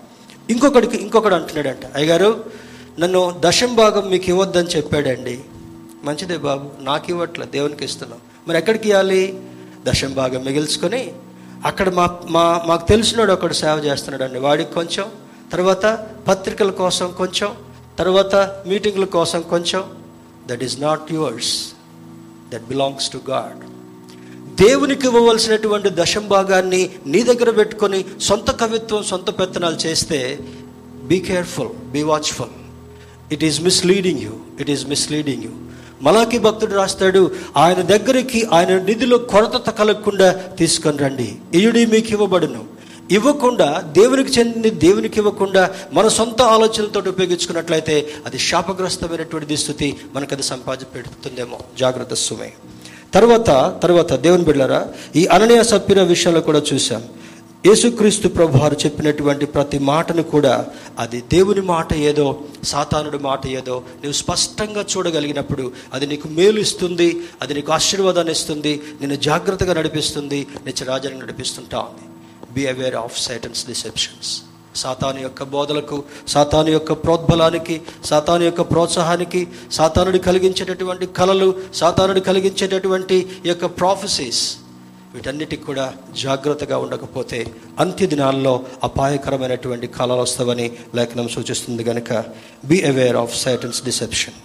[0.52, 2.30] ఇంకొకడికి ఇంకొకడు అంటున్నాడంట అయ్యగారు
[3.00, 5.36] నన్ను దశం భాగం మీకు ఇవ్వద్దని చెప్పాడండి.
[6.04, 8.20] మంచిదే బాబు నాకు ఇవ్వట్లే దేవునికి ఇస్తున్నాం.
[8.48, 9.24] మరి ఎక్కడికి ఇవ్వాలి
[9.88, 11.02] దశం భాగం మిగిల్చుకొని
[11.66, 14.40] అక్కడ మా మా మాకు తెలిసినోడు ఒకడు సేవ చేస్తున్నాడండి.
[14.40, 15.06] వాడికి కొంచెం
[15.52, 15.86] తర్వాత
[16.28, 17.50] పత్రికల కోసం కొంచెం
[18.00, 18.36] తర్వాత
[18.68, 19.84] మీటింగ్ల కోసం కొంచెం.
[20.48, 21.54] That is not yours
[22.54, 23.71] that belongs to God
[24.62, 30.40] దేవునికి ఇవ్వవలసినటువంటి దశం భాగాన్ని నీ దగ్గర పెట్టుకొని సొంత కవిత్వం సొంత పెత్తనాలు చేస్తే
[31.04, 32.50] be careful be watchful
[33.34, 35.52] it is misleading you it is misleading you
[36.02, 41.38] మలాకి భక్తుడు రాస్తాడు ఆయన దగ్గరికి ఆయన నిధిలో కొరత కలగకుండా తీసుకొని రండి.
[41.54, 42.66] ఇయుడి మీకు ఇవ్వబడును.
[43.12, 50.92] ఇవ్వకుండా దేవునికి చెందింది దేవునికి ఇవ్వకుండా మన సొంత ఆలోచనలతో ఉపయోగించుకున్నట్లయితే అది శాపగ్రస్తమైనటువంటి స్థితి మనకు అది సంపాదించి
[50.94, 52.54] పెడుతుందేమో జాగ్రత్త సుమే
[53.14, 53.50] తర్వాత
[53.82, 54.82] తర్వాత దేవుని బిడ్డారా
[55.16, 57.02] ఈ అననీయ సప్పిన విషయాలు కూడా చూసాం
[57.66, 60.54] యేసుక్రీస్తు ప్రభు వారు చెప్పినటువంటి ప్రతి మాటను కూడా
[61.00, 62.26] అది దేవుని మాట ఏదో
[62.64, 67.10] సాతానుడి మాట ఏదో నువ్వు స్పష్టంగా చూడగలిగినప్పుడు అది నీకు మేలు ఇస్తుంది
[67.42, 72.08] అది నీకు ఆశీర్వాదాన్ని ఇస్తుంది నిన్ను జాగ్రత్తగా నడిపిస్తుంది నిత్యరాజాన్ని నడిపిస్తుంటా ఉంది.
[72.54, 74.32] Be aware of Satan's deceptions
[74.76, 75.98] సాతాను యొక్క బోధలకు
[76.28, 79.42] సాతాను యొక్క ప్రోద్బలానికి సాతాను యొక్క ప్రోత్సాహానికి
[79.72, 84.44] సాతానుడి కలిగించేటటువంటి కళలు సాతానుడి కలిగించేటటువంటి యొక్క ప్రాఫెసీస్
[85.16, 85.86] వీటన్నిటికి కూడా
[86.22, 87.40] జాగ్రత్తగా ఉండకపోతే
[87.80, 88.54] అంత్య దినాల్లో
[88.84, 92.24] అపాయకరమైనటువంటి కళలు వస్తావని లేఖనం సూచిస్తుంది కనుక
[92.66, 94.38] be aware of Satan's deception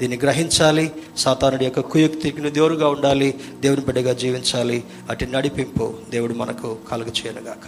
[0.00, 7.12] దీన్ని గ్రహించాలి సాతానుడి యొక్క కుయుక్తికి దేవుడుగా ఉండాలి దేవుని బిడ్డగా జీవించాలి అటు నడిపింపు దేవుడు మనకు కలుగు
[7.20, 7.66] చేయనుగాక